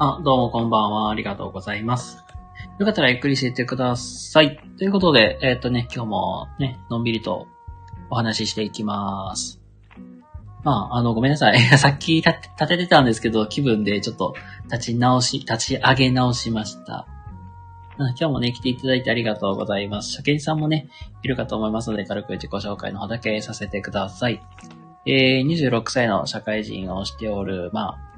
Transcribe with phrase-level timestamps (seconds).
[0.00, 1.10] あ、どうもこんばんは。
[1.10, 2.24] ありがとうございます。
[2.78, 4.60] よかったらゆっくりしていってください。
[4.78, 7.48] ということで、えっ、とね、今日もね、のんびりと
[8.08, 9.60] お話ししていきます。
[10.62, 11.58] まあ、あの、ごめんなさい。
[11.78, 14.34] さっき立て立ててたんですけど、気分でちょっと
[14.70, 17.08] 立ち直し、立ち上げ直しました。
[17.98, 20.16] 今日もね、来ていただいてありがとうございます。
[20.16, 20.86] 初見さんもね、
[21.24, 24.40] いるかと思いますので、軽く自己紹介の方だけさせてください。
[25.06, 28.08] えー、26歳の社会人をしておる、まあ、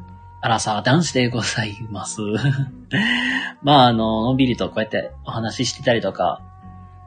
[0.43, 2.23] アラサー男子でございます。
[3.63, 6.41] まあ、あの、のんびりとこうやってお話ししてたりとか、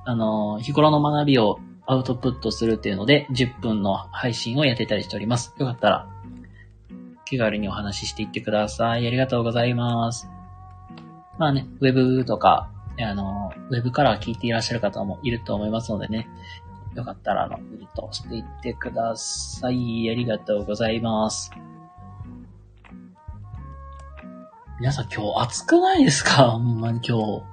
[0.05, 5.55] あの、日頃の学びをアウトプットするっていうので、10分の配信をやってたりしております。
[5.57, 6.07] よかったら、
[7.25, 9.07] 気軽にお話ししていってください。
[9.07, 10.29] ありがとうございます。
[11.39, 12.69] まあね、ウェブとか、
[13.01, 16.29] あの、ウェブから聞いていらっしゃる方もいると思いますのでね、
[16.93, 20.09] よかったら、あの、ミリとしていってください。
[20.11, 21.51] ありがとうございます。
[24.79, 26.51] 皆さん今日暑くないですか？
[26.51, 27.43] ほんまに今日。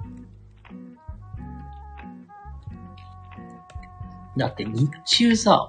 [4.37, 5.69] だって日中さ、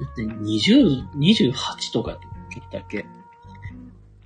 [0.00, 2.26] だって20、28とかって
[2.70, 3.06] 言っっけ？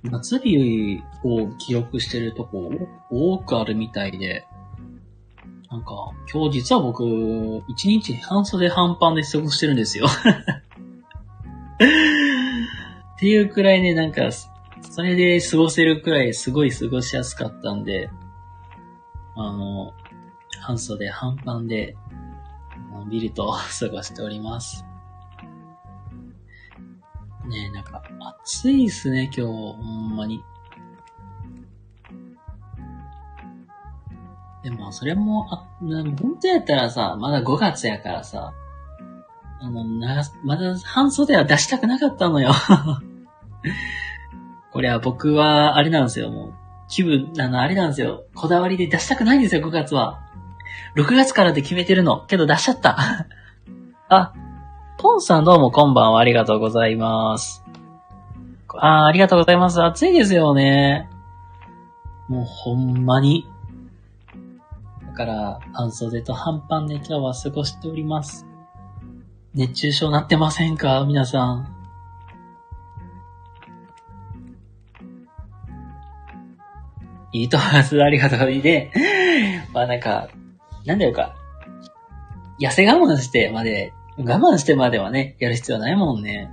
[0.03, 2.71] 夏日を記録してるとこ
[3.09, 4.45] 多くあるみたいで、
[5.69, 5.91] なんか、
[6.31, 7.03] 今日実は僕、
[7.69, 10.05] 一日半袖半パンで過ごしてるんですよ。
[13.15, 14.23] っていうくらいね、なんか、
[14.89, 18.09] それで過ごせるくらいすごい過ごしやすかったんで、
[19.35, 19.93] あの、
[20.61, 21.95] 半袖半パンで、
[22.91, 24.85] のんびりと 過ごしております。
[27.47, 28.01] ねえ、なんか、
[28.45, 30.43] 暑いっすね、今日、ほんまに。
[34.63, 38.53] でも、それも、あ、な本当やったらさ、まだ5月やからさ、
[39.59, 42.51] あの、な、まだ半袖は出したくなかったのよ。
[44.73, 46.53] これは僕は、あれなんですよ、もう。
[46.89, 48.25] 気分、あの、あれなんですよ。
[48.33, 50.19] こだわりで出したくないんですよ、5月は。
[50.95, 52.25] 6月からで決めてるの。
[52.25, 52.97] けど出しちゃった。
[54.09, 54.33] あ、
[54.97, 56.19] ポンさんどうもこんばんは。
[56.19, 57.63] ありがとうございます。
[58.75, 59.83] あありがとうございます。
[59.83, 61.07] 暑いですよね。
[62.27, 63.47] もうほんまに。
[65.07, 68.47] だから、半袖と半パンで今日は過ごしております。
[69.53, 71.05] 熱中症なってませんか？
[71.05, 71.72] 皆さん。
[77.33, 78.01] いいと思います。
[78.01, 78.61] ありがとう。
[78.61, 78.91] で、
[79.73, 80.29] まあなんか、
[80.85, 81.35] なんだよか。
[82.59, 86.49] 痩せ我慢してまで、我慢してまではね、やる必要ないもんね。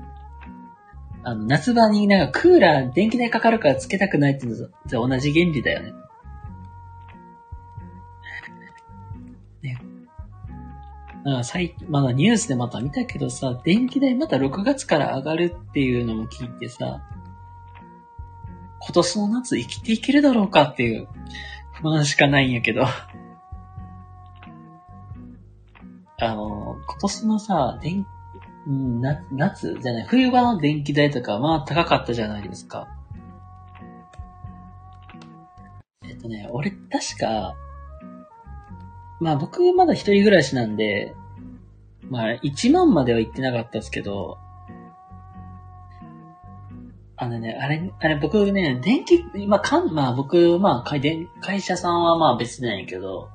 [1.23, 5.93] あの、夏場になんかクーラー、電気代かかるからつけたくないってのと同じ原理だよね。
[9.63, 9.79] ね。
[11.25, 17.03] なんか最まだニュースでまた見たけどさ、電気代また6月から上がるっていうのも聞いてさ、
[18.81, 21.07] 今年の夏生きていけるだろうかっていう
[21.75, 22.85] 不安しかないんやけど。
[26.23, 28.07] あの、今年のさ、電、
[28.67, 32.89] な夏じゃない、冬場の電気代とかまあ高かったじゃないですか。
[36.07, 37.55] えっとね、俺確か、
[39.19, 41.15] まあ僕まだ一人暮らしなんで、
[42.11, 44.39] まあ1万までは行ってなかったですけど、
[47.23, 53.29] あのね、あれ、あれ僕ね、電気、まあ、かん、まあ僕、まあ会電会社さんはまあ別なんやけど、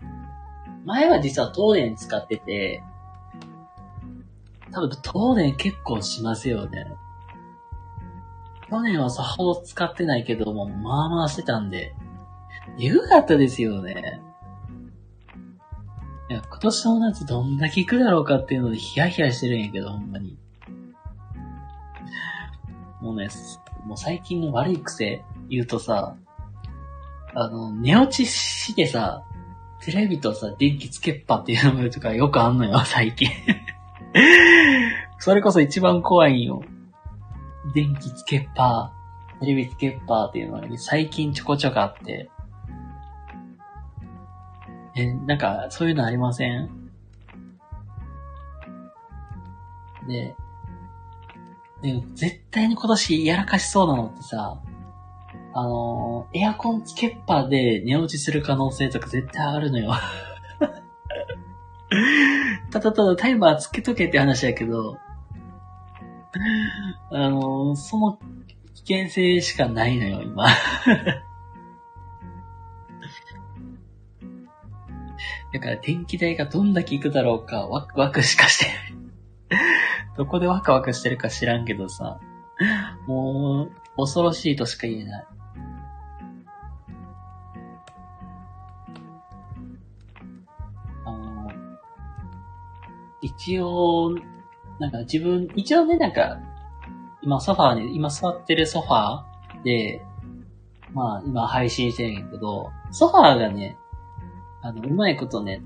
[0.85, 2.81] 前は実は東電使ってて、
[4.71, 6.87] 多分東電結構しますよね。
[8.71, 11.93] 去年はさほど使ってないけども、まあまあしてたんで、
[12.79, 14.19] えぐかったですよね。
[16.31, 20.39] いや、今年の夏どんだけ行くだろうかっていうのでヒヤヒヤしてるんやけど、ほんまに。
[22.99, 23.29] もうね、
[23.85, 26.17] もう最近の悪い癖言うとさ、
[27.33, 29.23] あの、寝落ちしてさ、
[29.81, 33.29] テレビとさ、電気つけっぱっていうのとかよくあんのよ、 最近。
[35.19, 36.63] それこそ一番怖いんよ。
[37.73, 38.91] 電気つけっぱ、
[39.41, 42.29] テレビつけっぱっていうのが最近ちょこちょこあって。
[44.95, 46.69] え、なんか、そういうのありません？
[50.07, 50.35] で、
[51.85, 54.59] で、絶対に今年やらかしそうなのってさ、
[55.53, 59.93] あのーエアコンつけっぱで寝落ちする可能性とか絶対あるのよ。
[62.71, 64.97] ただただタイマーつけとけって話やけど、
[67.11, 68.17] あのーその
[68.73, 70.47] 危険性しかないのよ、今。
[75.53, 79.04] だから電気代がどんだけいくだろうか、ワクワクしかしてない。
[80.17, 82.19] どこでワクワクしてるか知らんけどさ、
[83.07, 85.27] もう、恐ろしいとしか言えない。
[91.05, 91.51] あの、
[93.21, 94.15] 一応、
[94.79, 96.39] なんか自分、一応ね、なんか、
[97.21, 100.01] 今ソファーに、今座ってるソファーで、
[100.93, 103.77] まあ今配信してるんやけど、ソファーがね、
[104.61, 105.61] あの、うまいことね、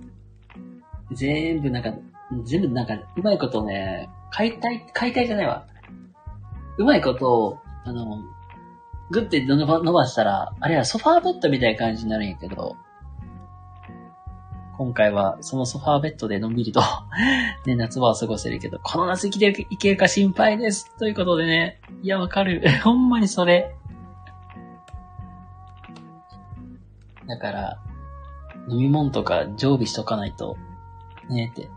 [1.12, 1.94] 全部なんか
[2.44, 5.66] 全部なんか、うまいことね、解体、解体じゃないわ。
[6.78, 7.60] うまいことを
[7.90, 8.24] あの、
[9.10, 12.76] グッて伸ば伸ばしたら、あれはソファーベッドみたいな感じになるんやけど、
[14.78, 16.82] 今回はそのソファーベッドでのんびりと
[17.66, 20.96] ね、夏場を過ごせるけど、この夏生きていけるか心配です。
[20.98, 22.62] ということでね、いや、わかる。
[22.84, 23.76] ほんまにそれ。
[27.28, 27.80] だから、
[28.70, 30.58] 飲み物とか常備しとかないと、
[31.28, 31.70] ねって。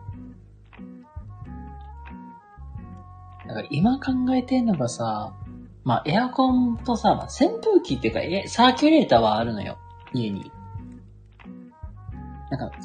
[3.46, 5.34] だから今考えてんのがさ、
[5.84, 9.78] まあエアコンとさ、まあ、扇風機っていうか、え、サーキュレーターはあるのよ。
[10.12, 10.50] 家に。
[12.50, 12.76] なんか、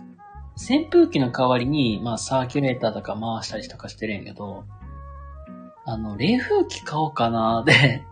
[0.56, 4.64] 扇風機の代わりに、まあ、サーキュレーターとか回したりとかしてるんやけど、
[5.86, 8.04] あの、冷風機買おうかなーで、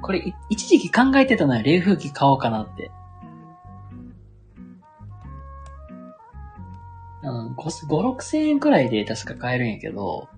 [0.00, 2.90] これ、一時期考えてたのよ、冷風機買おうかなって。
[7.70, 10.28] 5、6千円くらいで確か買えるんやけど、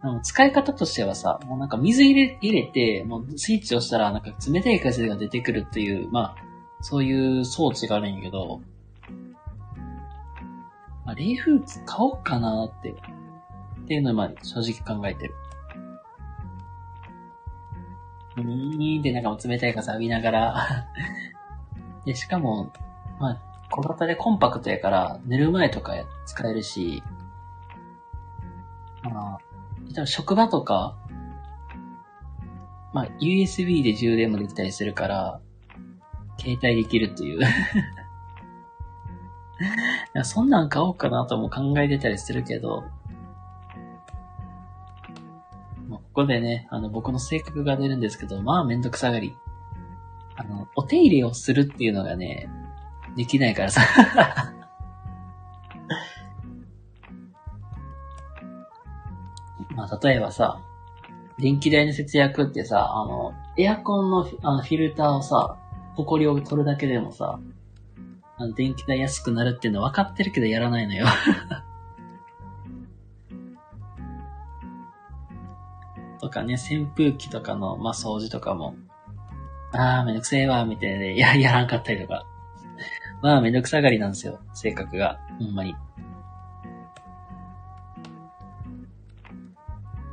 [0.00, 6.36] あの、使い方としてはさ、もうなんか水入れ、入れて、もうスイッチ押したらなんか冷たい風が出てくるっていう、まあ、
[6.82, 8.60] そういう装置があるんやけど、
[11.06, 15.34] まあ、冷風機買おうかなって、っていうのをまあ正直考えてる。
[18.36, 20.86] にーんでなんかも冷たい風浴びながら
[22.04, 22.72] で、しかも、
[23.20, 25.94] まあ、小型でコンパクトやから、寝る前とか
[26.26, 27.02] 使えるし、
[29.02, 29.40] ま
[29.98, 30.96] あ、職場とか、
[32.92, 35.40] まあ、USB で充電もできたりするから、
[36.38, 37.40] 携帯できるっていう
[40.22, 42.84] そんなん買おうかなとも考えてたりするけど、
[45.88, 49.36] まあここでね、あの、僕の性格が出るんですけど、まあめんどくさがり。
[50.36, 52.48] あの、お手入れをするっていうのがね、
[53.16, 53.82] できないからさ
[59.76, 60.60] まあ、例えばさ、
[61.38, 65.58] 電気代の節約ってさ、あの、エアコンのあのフィルターをさ、
[65.96, 67.40] 埃を取るだけでもさ、
[68.36, 71.06] あの、電気代安くなるっていうの分かってるけどやらないのよ
[76.20, 78.76] とかね、扇風機とかの、まあ、掃除とかも、
[79.72, 82.24] あーめんどくせえわ、みたいで、や、やらんかったりとか。
[83.24, 85.18] まあ、めんどくさがりなんですよ、性格が。
[85.38, 85.74] ほんまに。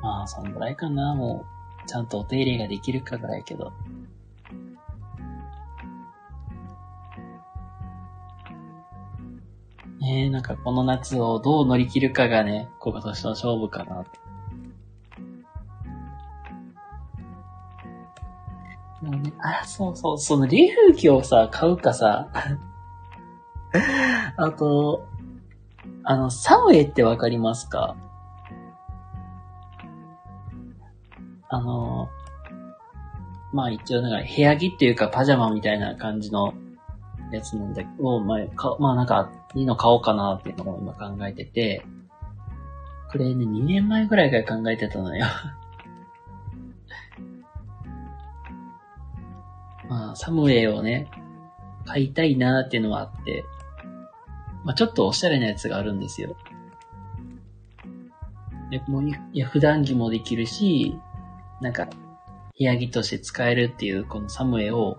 [0.01, 1.45] まあ、そんぐらいかな、も
[1.83, 1.87] う。
[1.89, 3.73] ちゃんとお手入れができるかぐらいけど。
[9.99, 14.05] ねえ、なんかこの夏をどう乗り切るかがね、今年の勝負かな。
[19.01, 22.29] もうね、あ、そうそう、その冷風機をさ、買うかさ、
[24.37, 25.07] あと、
[26.03, 27.95] あの、サウェイってわかりますか？
[31.49, 32.09] あの、
[33.53, 36.53] まあ一応なんか部屋着っていうかパジャマみたいな感じの
[37.31, 41.85] やつなんだけど、まあ、かまあなんか、いいの買おうかなっていうのを今考えてて、
[43.11, 45.25] これね、2年前ぐらいから考えてたのよ。
[49.89, 51.09] まあ、サムウェイをね、
[51.85, 53.43] 買いたいなーっていうのはあって、
[54.63, 56.35] まあちょっとおしゃれなやつがあるんですよ。
[58.71, 60.97] で、もう、いや、普段着もできるし、
[61.59, 61.87] なんか、
[62.57, 64.97] 部屋着として使えるっていう、このサムウェイを、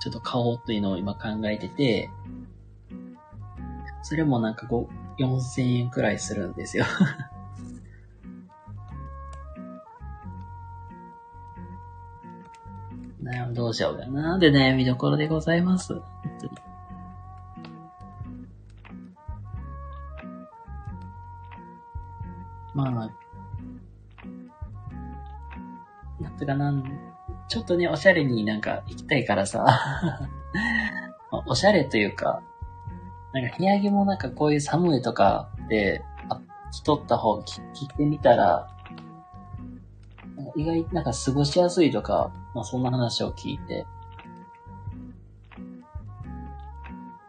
[0.00, 2.10] ちょっと買おうというのを今考えてて、
[4.02, 6.84] それもなんかこう、4000円くらいするんですよ
[13.22, 14.38] 悩む、どうしようかな。
[14.38, 15.94] で悩みどころでございます。
[15.94, 16.02] 本
[16.40, 16.71] 当に。
[22.74, 23.06] まあ、な
[26.30, 26.84] んてかなん、
[27.48, 29.66] ちょっとね、おしゃれになんか行きたいからさ、
[31.46, 32.42] おしゃれというか、
[33.32, 38.68] なんか部屋着もなんかこういう寒いとかで、あ、着とった方、着着てみたら、
[40.56, 43.86] 意外なんか過ごしやすいとか、まあそんな話を聞いて。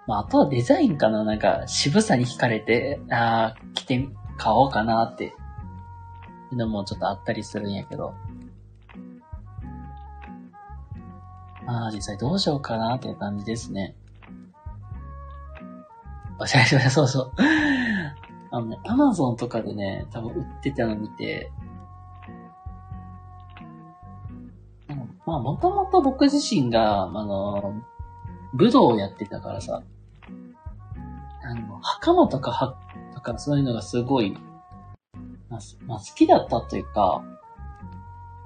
[0.08, 8.14] まああとはデザインかななんか渋さに惹かれて、ああ、着て、買おうかなって、いうのもちょっとあったりするんやけど。
[11.66, 13.96] まあ、実際どうしようかなっていう感じですね。
[16.40, 17.32] おしゃれしました、そうそう。
[18.52, 21.52] あのね、アマゾンとかでね、多分売ってたの見て、
[25.26, 27.82] まあ、もともと僕自身が、あの、
[28.54, 29.82] 武道をやってたからさ、
[31.44, 32.76] あの、袴とかは、
[33.24, 34.38] かそういうのがすごい、
[35.50, 37.24] まあ、まあ、好きだったというか、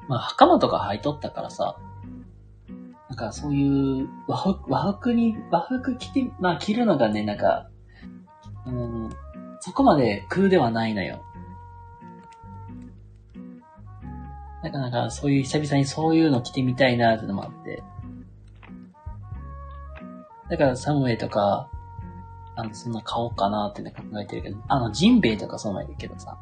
[0.07, 1.77] まあ、袴とか履いとったからさ、
[3.09, 7.69] なんかそういう和服、和服に、和服着て、まあ着るのがね、なんか、
[8.65, 9.09] うん、
[9.61, 11.23] そこまで空ではないのよ。
[14.63, 17.83] なかなかそういう久々にそういうの着てみたいなってのもあって。
[20.49, 21.69] だからサムウェイとか、
[22.57, 26.37] あの、そんな買おうかなってね考えてるけど、あの、ジンベイとかそうなんやけどさ。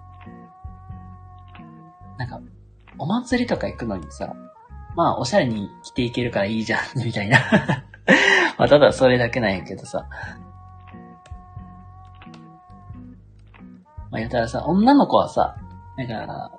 [2.17, 2.39] なんか、
[2.97, 4.33] お祭りとか行くのにさ、
[4.95, 7.37] まあ、おしゃれに着ていけるからいいじゃん、みたいな
[8.57, 10.07] まあ、ただそれだけなんやけどさ。
[14.09, 15.57] まあ、言ったらさ、女の子はさ、
[15.97, 16.51] なんか、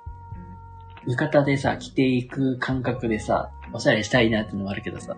[1.07, 5.15] 浴衣でさ、着ていく感覚でさ、おしゃれしたいなってのもあるけどさ。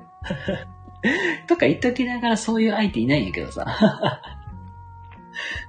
[1.47, 3.65] とか言っときながらそういう相手いないんやけどさ。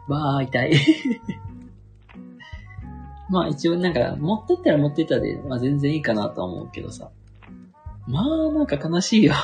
[0.09, 0.73] まあ、痛い
[3.31, 7.11] まあ一応なんか、持ってったら持ってったで、まあ全然いいかなと思うけどさ。
[8.09, 9.35] まあなんか悲しいよ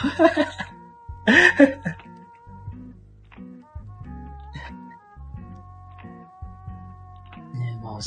[7.54, 8.00] ねえ、もう、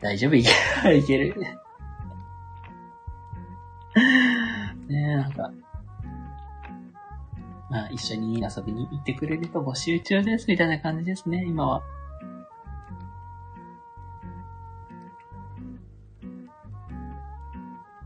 [0.00, 0.34] 大丈夫？
[0.36, 1.34] いけいける？
[7.98, 11.82] 一緒に遊びに行ってくれると募集中です、みたいな感じですね、今は。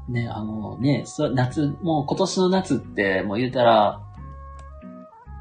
[0.09, 4.01] ね、あのね、そ夏、もう今年の夏ってもう言うたら、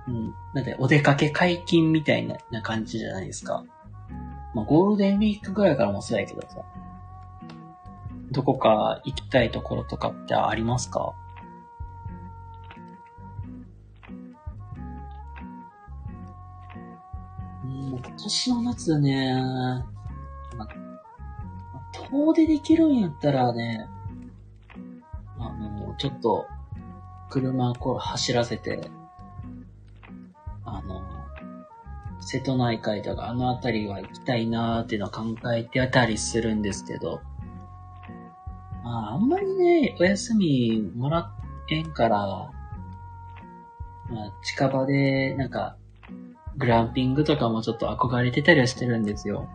[0.08, 3.64] うん、なんでお出かけ解禁みたいなな感じじゃないですか。
[4.54, 6.64] まあゴールデンウィークぐらいからもそうやけどさ。
[8.32, 11.14] どこか行きたいところとかってありますか？
[18.24, 19.34] 年の夏ね、
[20.58, 20.68] ま
[22.10, 23.88] 遠出できるんやったらね、
[25.40, 26.46] あの、ちょっと、
[27.30, 28.90] 車こう走らせて、
[30.66, 31.02] あの、
[32.20, 37.22] 瀬戸内海とかあの辺りは行きたいなーっていうのは考えてたりするんですけど、
[38.84, 41.32] まあ、あんまりね、お休みもら
[41.70, 42.52] えんから、ま
[44.26, 45.78] あ、近場で、なんか、
[46.58, 49.50] グランピングとかもちょっと憧れてたりはしてるんですよ。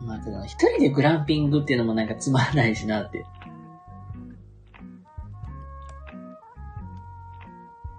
[0.00, 3.24] まあ、ただ、一人でグランピングっていうのもなんかつまらないしなって。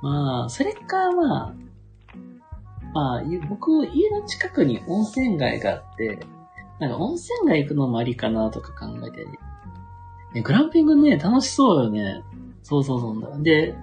[0.02, 1.54] まあ、それか、まあ、
[2.94, 6.20] まあ、僕、家の近くに温泉街があって、
[6.80, 9.40] なんか温泉街行くのもありかなとか考えて、ね、
[10.42, 12.24] グランピングね、楽しそうよね。
[12.64, 13.76] そうそうそうで、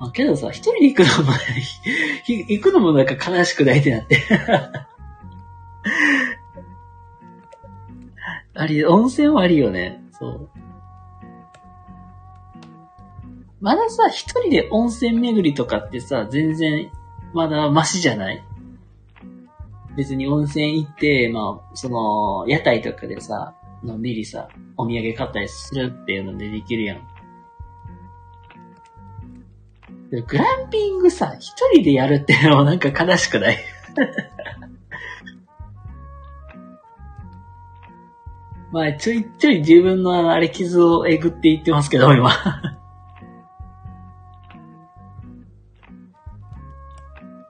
[0.00, 1.32] あ、けどさ、一人で行くのも
[2.26, 4.18] 行くのもなんか悲しくないってなって
[8.54, 10.02] あり、温泉はありよね。
[10.12, 10.48] そう。
[13.60, 16.90] まださ、一人で温泉巡りとかってさ、全然
[17.32, 18.44] まだマシじゃない？
[19.96, 23.54] 別に温泉行って、まあ、その、屋台とかでさ、
[23.84, 27.06] のんびりさ、お土産買ったりするっていうのでできるやん。
[30.10, 33.58] グランピングさ、一人でやるっていうのもなんか悲しくない？
[38.72, 42.30] まあ、ちょいちょい自分のあれ傷をえぐっていってますけど、今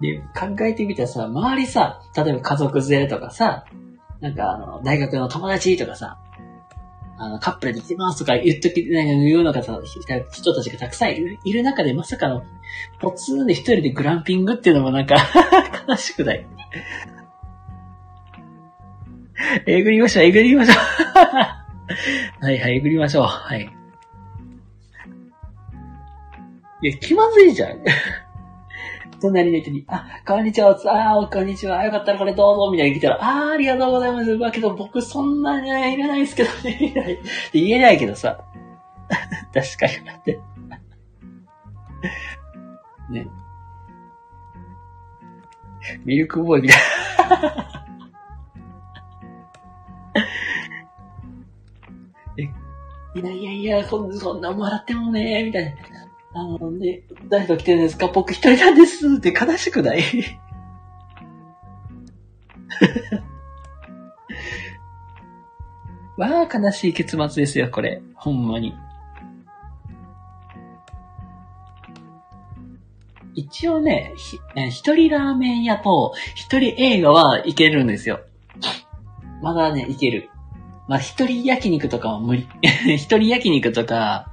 [0.01, 3.65] で、考えてみたらさ、周りさ、例えば家族連れとかさ、
[4.21, 6.19] なんかあの、大学の友達とかさ、
[7.17, 9.81] あの、カップルで来てますとか言っとき、なんか言うのがさ、
[10.33, 12.43] 人たちがたくさんいるいる中で、まさかの、
[13.01, 15.17] ポツンで一人でグランピングっていうのもなんか
[15.89, 16.47] 悲しくない？
[19.67, 20.77] えぐりましょう、えぐりましょう
[22.45, 23.25] はいはい、えぐりましょう。
[23.25, 23.71] はい。
[26.83, 27.79] いや、気まずいじゃん。
[29.25, 34.39] 隣の人に、あ、こんにちは、ああ、こんにちは、よかったらこれどうぞ、みたいに来たら、ああ、ありがとうございます。
[34.39, 37.19] だけど僕そんなにいらないですけどね、 みたい
[37.55, 38.39] 言えないけどさ。
[39.55, 40.39] 確かに、だって。
[43.09, 43.27] ね。
[46.05, 47.81] ミルクボーイみたいな。
[53.17, 56.04] いやいやいや、そんそんなもらってもね、みたいな。
[56.37, 58.09] あのね、誰と来てるんですか？
[58.09, 60.03] 僕一人なんですって悲しくない？
[66.17, 68.01] わあ、悲しい結末ですよ、これ。
[68.15, 68.75] ほんまに。
[73.35, 78.21] 一応ね、ひえ一人ラーメン屋と一人映画はいけるんですよ。
[79.43, 80.31] まだね、いける。
[80.87, 82.47] まあ、一人焼肉とかは無理。
[82.97, 84.31] 一人焼肉とか、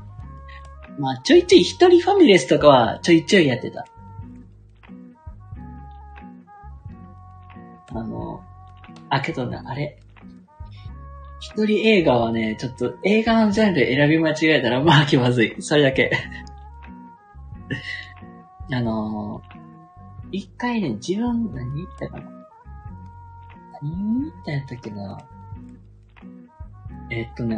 [0.99, 3.85] まあ、ちょいちょい一人ファミレスとかはちょいちょいやってた。
[7.93, 8.41] あの、
[9.09, 9.97] あ、けどね、あれ。
[11.39, 15.55] 一人映画はね、ちょっと映画のジャンル選び間違えたらまあ気まずい。
[15.59, 16.11] それだけ。
[18.71, 19.41] あの、
[20.31, 22.31] 一回ね、自分、何言ったかな
[23.81, 25.17] 何言ったやったっけな
[27.09, 27.57] え、っとね、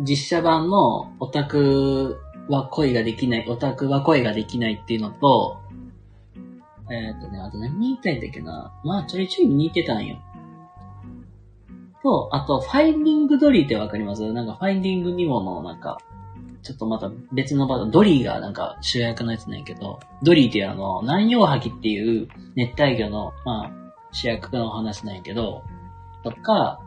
[0.00, 5.60] 実写版のオタクは恋ができない、オタクは恋ができないっていうのと、
[6.90, 8.72] えー、っとね、あと何言いたいんだっけな。
[8.84, 10.18] まあ、ちょいちょい見てたんよ。
[12.02, 14.32] と、あと、ファインディングドリーってわかります？
[14.32, 15.98] なんか、ファインディングニモの、なんか、
[16.62, 23.70] ちょっとまた別のバー、ドリーがなんか主役のやつなんやけど、ドリーってあの、南洋ハキっていう熱帯魚の、まあ、
[24.12, 25.62] 主役のお話なんやけど、
[26.24, 26.80] とか、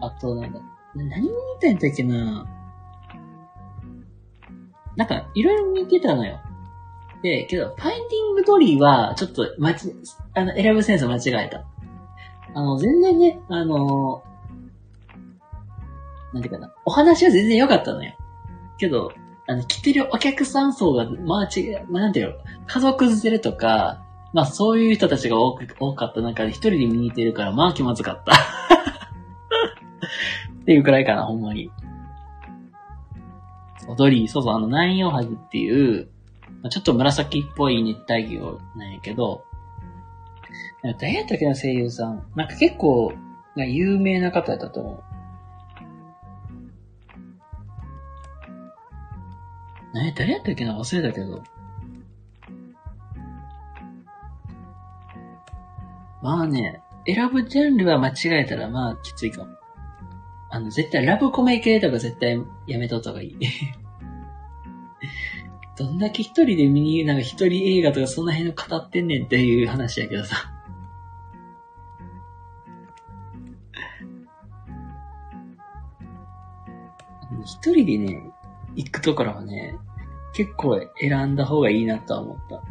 [0.00, 0.62] あと、なんだっ、
[1.04, 1.30] 何見
[1.60, 2.46] てんだっけな
[4.96, 6.40] なんか、いろいろ見てたのよ。
[7.22, 9.92] で、けど、ファインディングドリーは、ちょっと、まち、
[10.34, 11.64] あの、選ぶセンス間違えた。
[12.54, 14.22] あの、全然ね、あの、
[16.32, 18.14] なんていうかな、お話は全然良かったのよ。
[18.78, 19.12] けど、
[19.46, 22.34] あの、来てるお客さん層が、まあ違う、まあ、なんていうの、
[22.66, 28.32] 家族連れとか、まあそういう人たちが多く多かった中で一人で見に行ってるから、まあ気まずかった。
[30.66, 31.70] っていうくらいかな、ほんまに。
[33.86, 36.08] 踊り、そうそう、あの、南洋ハギっていう、
[36.70, 39.44] ちょっと紫っぽい熱帯魚なんやけど、
[40.98, 42.26] 誰やったっけな、声優さん。
[42.34, 43.12] なんか結構、
[43.54, 45.04] 有名な方やったと思
[49.94, 49.96] う。
[49.96, 51.44] ね、誰やったっけな忘れたけど。
[56.22, 59.56] まあね、選ぶジャンルは間違えたらまあきついかも。
[60.56, 63.36] あの、絶対ラブコメ系とか絶対やめとった方がいい。
[65.76, 70.36] どんだけ一人で見に、なんか一人映画とかそんな辺の語ってんねんっていう話やけどさ。
[77.44, 78.22] 一人でね、
[78.76, 79.76] 行くところはね、
[80.32, 82.62] 結構選んだ方がいいなとは思った。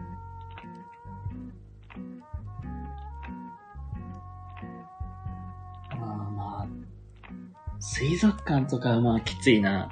[7.88, 9.90] 水族館とかはまあきついな。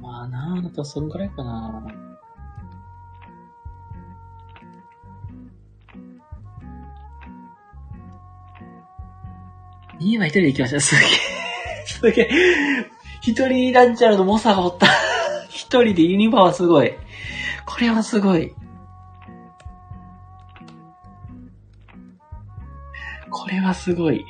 [0.00, 1.86] まあなあ、とそんくらいかな。
[10.00, 10.80] 家は一人で行きました。
[10.80, 11.06] すげえ。
[11.86, 12.28] すげえ。
[13.22, 14.88] 一人ランチャーの猛者がおった。
[15.48, 16.92] 一人でユニバはすごい。
[17.64, 18.52] これはすごい。
[23.70, 24.26] はすごい。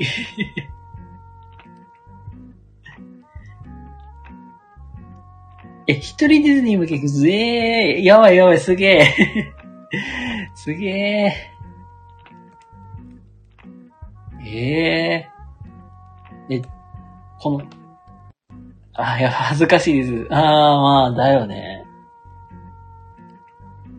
[5.87, 9.15] え、一人ディズニー向けずえー、やばいやばい、すげえ。
[10.55, 11.33] すげえ。
[14.47, 16.55] ええー。
[16.55, 16.63] え、
[17.41, 17.63] この、
[18.95, 20.27] あ、いや、恥ずかしいです。
[20.31, 21.85] ああ、まあ、だよね。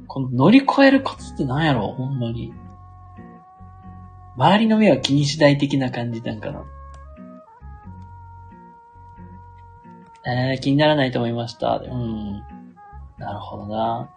[0.07, 2.53] この乗り越えるコツって何やろほんまに。
[4.37, 6.63] 周りの目は気にしない的な感じなんかな。
[10.25, 11.77] えー、気にならないと思いました。
[11.77, 12.43] うん。
[13.17, 14.09] なるほどな。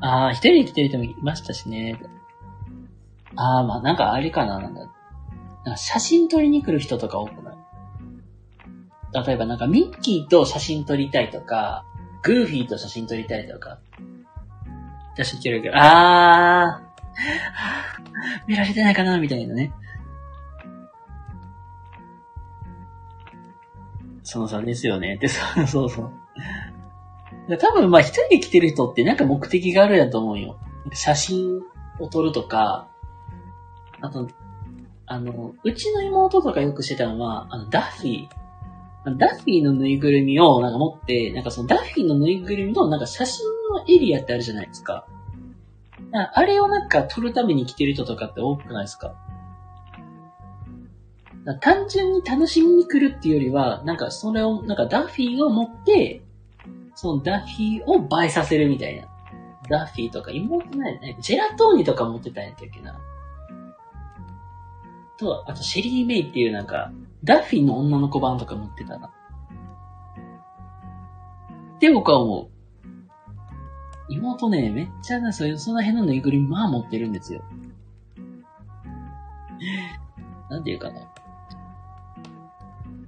[0.00, 2.00] ああ、一人で来てる人もいましたしね。
[3.36, 4.80] ああ、まあなんかあれかな、なんだ。
[4.80, 7.56] なんか写真撮りに来る人とか多くない？
[9.26, 11.84] 例えばなんかミッキーと写真撮りたいとか、
[12.22, 13.78] グーフィーと写真撮りたいとか。
[15.18, 19.72] 写真撮るけど、あー、見られてないかなみたいなね。
[24.22, 25.16] そのさんですよね。
[25.16, 26.12] って、そうそうそう。
[27.58, 30.58] 多分まあ一人で来てる人ってなんか目的があるやと思うよ。
[30.92, 31.62] 写真
[31.98, 32.88] を撮るとか、
[34.00, 34.28] あと、
[35.06, 39.16] あの、うちの妹とかよくしてたのは、あの、ダッフィー。
[39.16, 45.06] ダッフィーのぬいぐるみをなんか持って、なんかそのダッフィーのぬいぐるみのなんか写真のエリアってあるじゃないですか。
[46.12, 49.14] あれをなんか撮るために来てる人とかって多くないですか？
[51.44, 56.22] か単純に楽しみに来るっていうよりは、なんかそれを、なんかダッフィーを持って、
[56.94, 59.08] そのダッフィーを映えさせるみたいな。
[59.68, 61.16] ダッフィーとか妹ないね。
[61.20, 62.98] ジェラトーニとか持ってたんやったっけな。
[65.18, 66.92] と、あとシェリー・メイっていうなんか、
[67.24, 69.08] ダッフィーの女の子版とか持ってたな。
[69.08, 69.10] っ
[71.78, 72.57] て僕は思う。
[74.08, 77.42] 妹ね、めっちゃな、そういう、その辺のぬいぐるみ、まあ持ってるんですよ。
[80.50, 81.00] なんていうかな。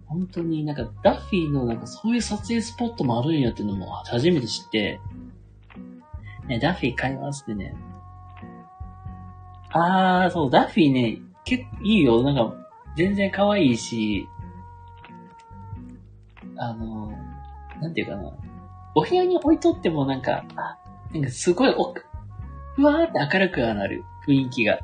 [0.07, 5.01] 本当になんか、ダッフィーのなんかそういう撮影スポットもあるんやっていうのも初めて知って、
[6.49, 7.75] ね、ダッフィー買いますってね。
[9.71, 12.23] あー、そう、ダッフィーね、結構いいよ。
[12.23, 12.55] なんか、
[12.97, 14.27] 全然可愛いし、
[16.57, 17.13] あの、
[17.81, 18.33] なんていうかな。
[18.95, 20.77] お部屋に置いとってもなんか、あ、
[21.13, 21.93] なんかすごいお、
[22.77, 24.79] ふわーって明るくはなる雰囲気が。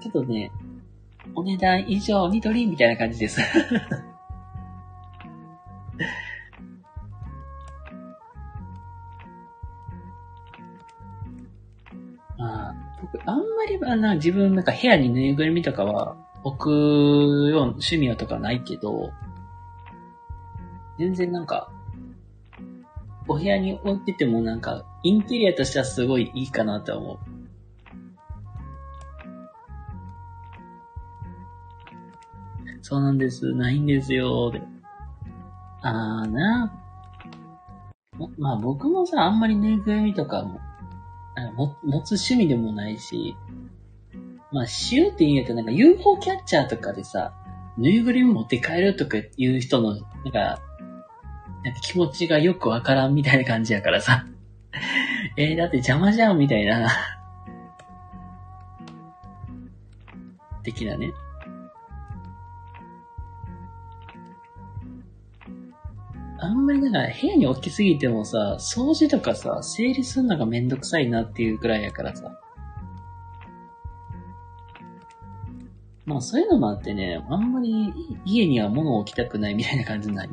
[0.00, 0.52] ちょっとね、
[1.34, 3.40] お値段以上ニトリみたいな感じです。
[12.38, 16.70] まあ、僕、あんまりはな、自分なんか部屋にぬいぐるみとかは置く
[17.50, 19.10] ような趣味はとかないけど、
[20.98, 21.68] 全然なんか、
[23.28, 27.18] お部屋に置いててもなんか、インテリアとしてはすごいいいかなと思う。
[32.82, 33.52] そうなんです。
[33.54, 34.50] ないんですよ。
[34.50, 34.60] で
[35.82, 36.72] あーな。
[38.16, 40.58] もまあ僕もさ、あんまりぬいぐるみとかも、
[41.54, 43.36] も持つ趣味でもないし、
[44.50, 47.32] まあ、しようって言うんやったらなんか UFO キャッチャーとかでさ、
[47.78, 50.60] ぬいぐるみ持って帰るとかいう人の、なんか、
[51.62, 54.26] なんか気持ちがよくわからんみたいな感じやからさ。
[55.36, 56.88] えー、だって邪魔じゃんみたいな。
[60.62, 61.12] 的なね。
[66.38, 72.38] あんまりなんか部屋に置きすぎてもさ、掃除とかさ、整理するのがめんどくさいなっていうくらいやからさ。
[76.04, 77.92] まあそういうのもあってね、あんまり
[78.24, 80.30] 家には物を置きたくないみたいな感じになる。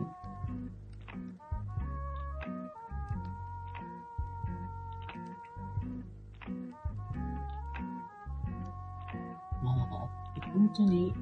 [10.75, 11.13] 本当に、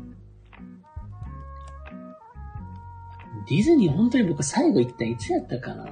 [3.50, 5.86] ディズニー本当に僕最後行ったいつやったかな？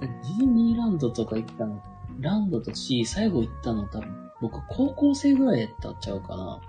[0.00, 1.82] ディズニーランドとか行ったの、
[2.20, 6.60] ランドとシー最後行ったの多分、僕高校生ぐらいやったんちゃうかな。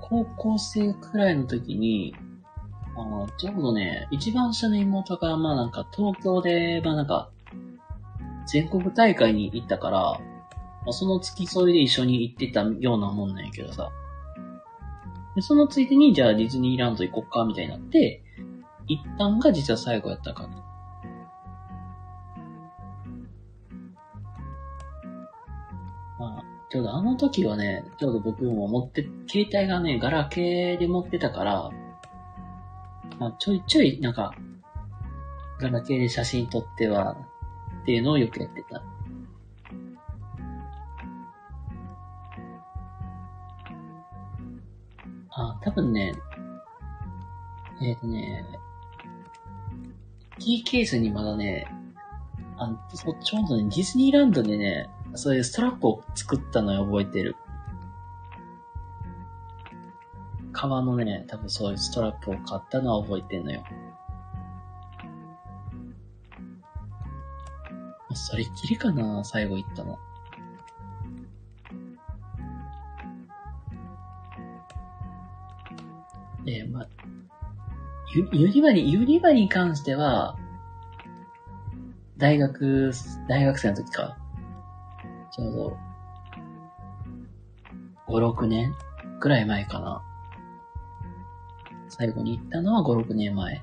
[0.00, 2.16] 高校生くらいの時に、
[2.96, 7.30] あの、ちょうどね、一番下の妹が、まあなんか東京で、まあなんか、
[8.48, 10.20] 全国大会に行ったから、ま
[10.88, 13.90] あ、その付き添いで一緒に行ってたようなもんなんやけどさ。
[15.36, 18.22] で、そのついでに、じゃあディズニーランド行こっか、みたいになって、
[18.88, 20.48] 行ったんが実は最後やったかと。
[26.18, 31.70] まあ、ちょうどあの時はね、ちょうど僕も持って、携帯がね、ガラケーで持ってたから、
[33.18, 34.34] まあ、ちょいちょい、なんか、
[35.60, 37.27] ガラケーで写真撮っては、
[37.88, 38.82] っていうのをよくやってた。
[45.30, 46.12] あ、多分ね、
[47.80, 48.44] えっ、ー、とね、
[50.38, 51.66] キーケースにまだね、
[52.58, 57.36] あの、そちょうどね、ディズニーランドでね、そういうストラップを作ったのを覚えてる。
[60.52, 63.64] 革のね、多分そういうストラップを買ったのは覚えてんのよ。
[68.14, 69.98] それっきりかな、最後行ったの。
[76.46, 76.88] え、まあ、
[78.14, 80.36] ユユニバに、ユニバに関しては、
[82.16, 82.92] 大学、
[83.28, 84.16] 大学生の時か。
[85.30, 85.76] ちょうど、
[88.08, 88.74] 5、6年
[89.20, 90.02] くらい前かな。
[91.88, 93.62] 最後に行ったのは5、6年前。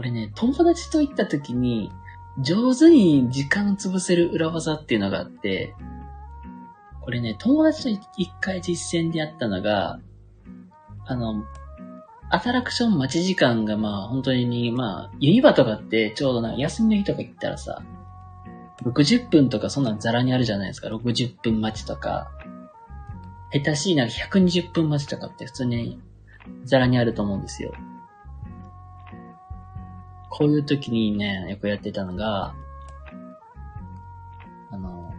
[0.00, 1.92] これね、友達と行った時に、
[2.38, 5.74] 上手に時間を潰せる裏技っていうのがあって、
[7.02, 10.00] これね、友達と一回実践でやったのが、
[11.04, 11.44] あの、
[12.30, 17.82] アトラクション待ち時間がまあ本当に、まあ、ユニバとかってちょうどな、休みの日とか行ったらさ、
[18.84, 20.88] 60分とかそんなんザラにあるじゃないですか。
[20.88, 22.30] 60分待ちとか。
[23.52, 26.00] 下手しいな120分待ちとかって普通に
[26.64, 27.74] ざらにあると思うんですよ。
[30.30, 32.54] こういう時にね、よくやってたのが、
[34.70, 35.12] あの、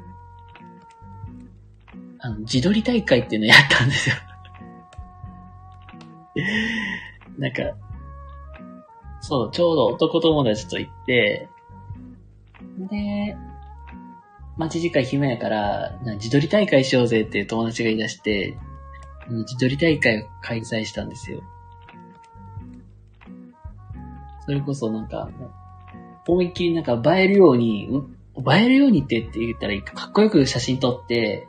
[2.20, 4.16] あの、自撮り大会っていうのやったんですよ。
[7.38, 7.62] なんか、
[9.20, 11.50] そう、ちょうど男友達と行って、
[12.90, 13.36] で、
[14.58, 18.58] 待ち時間暇やから、自撮り大会しようぜっていう友達がい出して、
[19.30, 21.42] 自撮り大会を開催したんですよ。
[24.46, 25.30] それこそなんか、
[26.28, 27.90] 思いっきりなんか映えるように、
[28.38, 31.48] 映えるようにってって言ったらいいか、かっこよく写真撮って、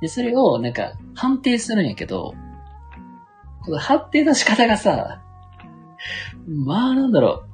[0.00, 2.34] で、それをなんか判定するんやけど、
[3.64, 5.22] この判定の仕方がさ、
[6.46, 7.52] まあなんだろう。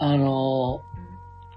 [0.00, 0.82] あの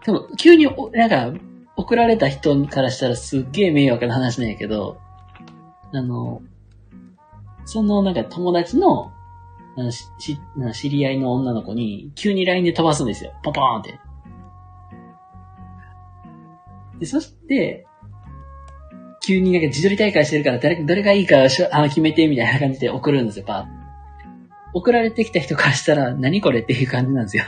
[0.03, 1.39] 多分急になんか
[1.75, 4.99] 送られた人からしたらすっげえ迷惑な話なんやけど、
[5.93, 6.41] あの、
[7.65, 9.11] そのなんか友達、の
[9.89, 10.05] し
[10.73, 13.33] 知り合いの女の子に急に LINE で飛ばすんですよ。
[13.43, 13.99] ポポーンって。
[16.99, 17.87] で、そして、
[19.23, 23.81] 急になんか自撮り大会してるから誰、どれがいいかあの決めてみたいな感じで送るんですよ、パー
[24.73, 27.43] 送られてきた人からしたら、何これっていう感じなんですよ。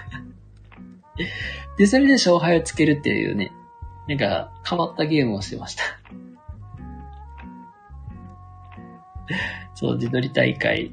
[1.78, 3.52] で、それで勝敗をつけるっていうね、
[4.08, 5.84] なんか変わったゲームをしてました。
[9.76, 10.92] そう、自撮り大会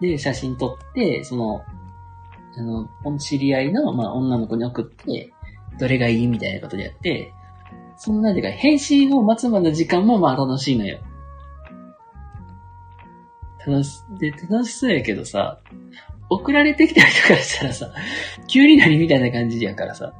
[0.00, 1.64] で写真撮って、その、
[2.56, 5.32] あの、知り合いの、まあ、女の子に送って、
[5.78, 7.32] どれがいいみたいなことでやって、
[7.96, 10.98] そんなんでか、返信を待つまでの時間もまあ楽しいのよ。
[13.66, 15.60] 楽し、で、楽しそうやけどさ、
[16.30, 17.92] 送られてきた人からしたらさ、
[18.48, 20.14] 急に何みたいな感じやからさ。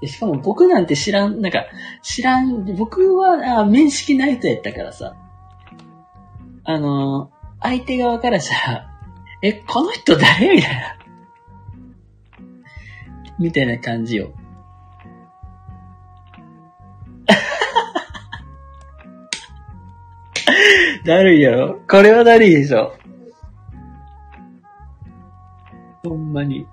[0.00, 1.66] でしかも僕なんて知らん、なんか、
[2.02, 5.16] 知らん、僕は、あ面識ない人やったからさ。
[6.64, 8.88] あの、相手側からしたら、
[9.42, 10.56] え、この人誰？
[10.56, 10.96] みたいな。
[13.38, 14.32] みたいな感じよ。
[21.04, 22.96] だるいやろこれはだるいでしょ。
[26.02, 26.66] ほんまに。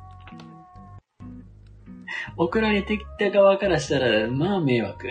[2.38, 5.10] 送られてきた側からしたら、まあ迷惑。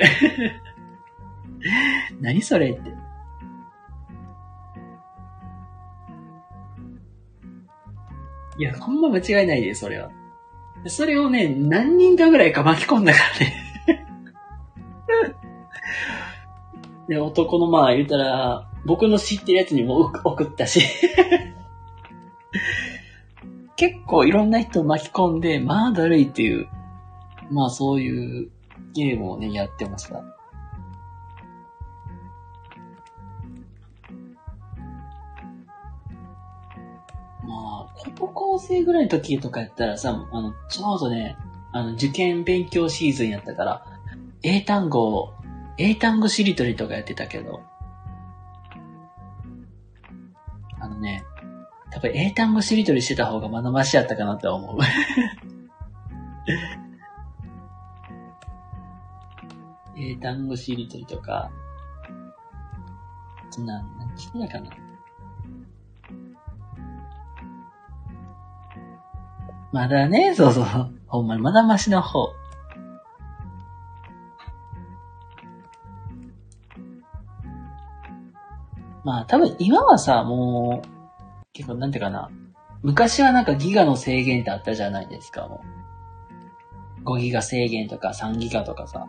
[2.21, 3.00] 何それって。
[8.61, 10.11] いや、ほんま間違いないで、それは。
[10.87, 15.35] それをね、何人かぐらいか巻き込んだからね
[17.09, 20.83] で、男のまあ言うたら、僕の知ってるやつにも送ったし
[23.77, 26.69] 結構いろんな人を巻き込んで、まあだるいっていう、
[27.51, 28.51] まあそういう
[28.93, 30.23] ゲームをね、やってました。
[38.19, 41.37] 高校生ぐらいの時とかやったらさ、あの、ちょうどね、
[41.73, 43.85] あの、受験勉強シーズンやったから、
[44.43, 45.35] 英単語、
[45.79, 47.63] 英単語しりとりとかやってたけど、
[50.81, 51.25] あのね、
[51.91, 54.79] 多分英単語しりとりしてた方がまだましやったかなって思う。
[59.97, 61.51] 英単語しりとりとか、
[63.51, 64.71] そんな、何してたかな
[69.73, 70.65] まだね、そうそう。
[71.07, 72.35] ほんまにまだマシな方。
[79.05, 80.89] まあ多分今はさ、もう、
[81.53, 82.31] 結構なんていうかな。
[82.83, 85.63] 昔はなんかギガの制限ってあったじゃないですか、も
[87.01, 87.05] う。
[87.05, 89.07] 5ギガ制限とか3ギガとかさ。